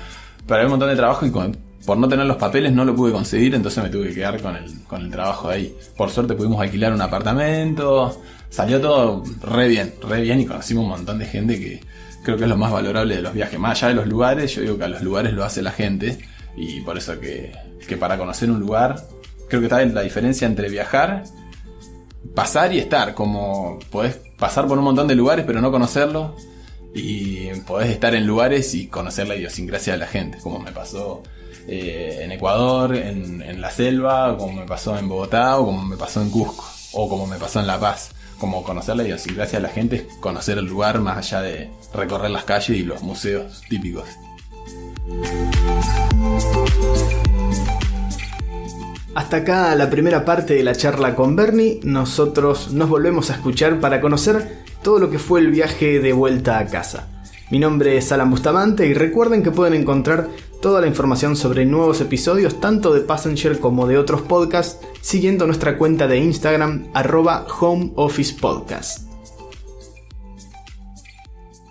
pero 0.48 0.56
había 0.56 0.68
un 0.68 0.72
montón 0.72 0.90
de 0.90 0.96
trabajo 0.96 1.26
y 1.26 1.32
con- 1.32 1.58
por 1.86 1.98
no 1.98 2.08
tener 2.08 2.26
los 2.26 2.38
papeles 2.38 2.74
no 2.74 2.86
lo 2.86 2.96
pude 2.96 3.12
conseguir, 3.12 3.56
entonces 3.56 3.84
me 3.84 3.90
tuve 3.90 4.10
que 4.10 4.16
quedar 4.16 4.42
con 4.42 4.56
el, 4.56 4.84
con 4.84 5.02
el 5.02 5.12
trabajo 5.12 5.50
ahí. 5.50 5.76
Por 5.98 6.10
suerte 6.10 6.36
pudimos 6.36 6.62
alquilar 6.62 6.94
un 6.94 7.02
apartamento, 7.02 8.22
salió 8.50 8.82
todo 8.82 9.24
re 9.42 9.68
bien, 9.68 9.94
re 10.02 10.22
bien 10.22 10.42
y 10.42 10.46
conocimos 10.46 10.84
un 10.84 10.90
montón 10.90 11.20
de 11.20 11.26
gente 11.26 11.60
que 11.60 11.82
creo 12.24 12.38
que 12.38 12.44
es 12.44 12.50
lo 12.50 12.58
más 12.58 12.72
valorable 12.72 13.16
de 13.16 13.22
los 13.22 13.34
viajes. 13.34 13.60
Más 13.60 13.78
allá 13.78 13.90
de 13.90 13.96
los 13.96 14.08
lugares, 14.08 14.54
yo 14.54 14.62
digo 14.62 14.78
que 14.78 14.84
a 14.84 14.90
los 14.90 15.02
lugares 15.02 15.34
lo 15.34 15.44
hace 15.44 15.62
la 15.62 15.72
gente 15.72 16.20
y 16.56 16.82
por 16.82 16.98
eso 16.98 17.20
que, 17.20 17.54
que 17.88 17.98
para 17.98 18.18
conocer 18.18 18.52
un 18.52 18.60
lugar, 18.60 19.08
creo 19.48 19.62
que 19.62 19.68
está 19.68 19.84
la 19.86 20.02
diferencia 20.02 20.48
entre 20.48 20.70
viajar, 20.70 21.24
pasar 22.36 22.74
y 22.74 22.80
estar, 22.80 23.14
como 23.14 23.80
podés 23.90 24.20
pasar 24.38 24.68
por 24.68 24.78
un 24.78 24.84
montón 24.84 25.08
de 25.08 25.16
lugares 25.16 25.46
pero 25.48 25.62
no 25.62 25.72
conocerlo 25.72 26.36
y 26.94 27.48
podés 27.68 27.90
estar 27.90 28.16
en 28.16 28.26
lugares 28.26 28.74
y 28.74 28.88
conocer 28.88 29.28
la 29.28 29.36
idiosincrasia 29.36 29.94
de 29.94 30.00
la 30.00 30.08
gente, 30.08 30.40
como 30.42 30.60
me 30.60 30.72
pasó 30.72 31.24
eh, 31.72 32.24
en 32.24 32.32
Ecuador, 32.32 32.96
en, 32.96 33.62
la 33.62 33.70
selva, 33.70 34.36
como 34.38 34.54
me 34.62 34.66
pasó 34.66 34.98
en 34.98 35.08
Bogotá 35.08 35.60
o 35.60 35.66
como 35.68 35.86
me 35.86 35.98
pasó 35.98 36.20
en 36.22 36.32
Cusco 36.32 36.66
o 36.94 37.08
como 37.08 37.28
me 37.28 37.38
pasó 37.38 37.60
en 37.60 37.68
La 37.68 37.80
Paz. 37.80 38.12
Como 38.40 38.64
conocer 38.64 38.96
la 38.96 39.04
idiosincrasia 39.04 39.60
de 39.60 39.64
la 39.64 39.70
gente 39.70 39.96
es 39.98 40.04
conocer 40.20 40.58
el 40.58 40.66
lugar 40.66 41.00
más 41.00 41.18
allá 41.18 41.42
de 41.42 41.70
recorrer 41.94 42.32
las 42.32 42.46
calles 42.46 42.70
y 42.70 42.84
los 42.84 43.04
museos 43.04 43.62
típicos. 43.70 44.06
Hasta 49.14 49.38
acá 49.38 49.76
la 49.76 49.92
primera 49.92 50.26
parte 50.26 50.56
de 50.56 50.64
la 50.64 50.74
charla 50.74 51.14
con 51.14 51.36
Bernie, 51.36 51.82
nosotros 51.84 52.72
nos 52.72 52.90
volvemos 52.90 53.30
a 53.30 53.34
escuchar 53.34 53.80
para 53.80 54.02
conocer 54.02 54.64
todo 54.82 54.98
lo 54.98 55.12
que 55.12 55.20
fue 55.20 55.42
el 55.42 55.52
viaje 55.52 56.00
de 56.00 56.14
vuelta 56.14 56.58
a 56.58 56.66
casa. 56.66 57.19
Mi 57.52 57.58
nombre 57.58 57.98
es 57.98 58.12
Alan 58.12 58.30
Bustamante 58.30 58.86
y 58.86 58.94
recuerden 58.94 59.42
que 59.42 59.50
pueden 59.50 59.74
encontrar 59.74 60.28
toda 60.62 60.82
la 60.82 60.88
información 60.88 61.36
sobre 61.36 61.66
nuevos 61.66 62.00
episodios 62.00 62.62
tanto 62.62 62.94
de 62.94 63.02
Passenger 63.02 63.60
como 63.60 63.88
de 63.88 63.98
otros 63.98 64.22
podcasts 64.22 64.86
siguiendo 65.02 65.48
nuestra 65.48 65.76
cuenta 65.78 66.08
de 66.08 66.20
Instagram 66.20 66.92
arroba 66.94 67.48
Home 67.60 67.92
Office 67.96 68.36
Podcast. 68.40 69.10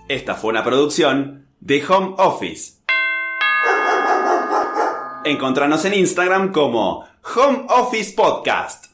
Esta 0.09 0.35
fue 0.35 0.51
una 0.51 0.65
producción 0.65 1.47
de 1.61 1.85
Home 1.87 2.15
Office. 2.19 2.79
Encontranos 5.25 5.85
en 5.85 5.95
Instagram 5.95 6.51
como 6.51 7.05
Home 7.37 7.67
Office 7.69 8.15
Podcast. 8.17 8.88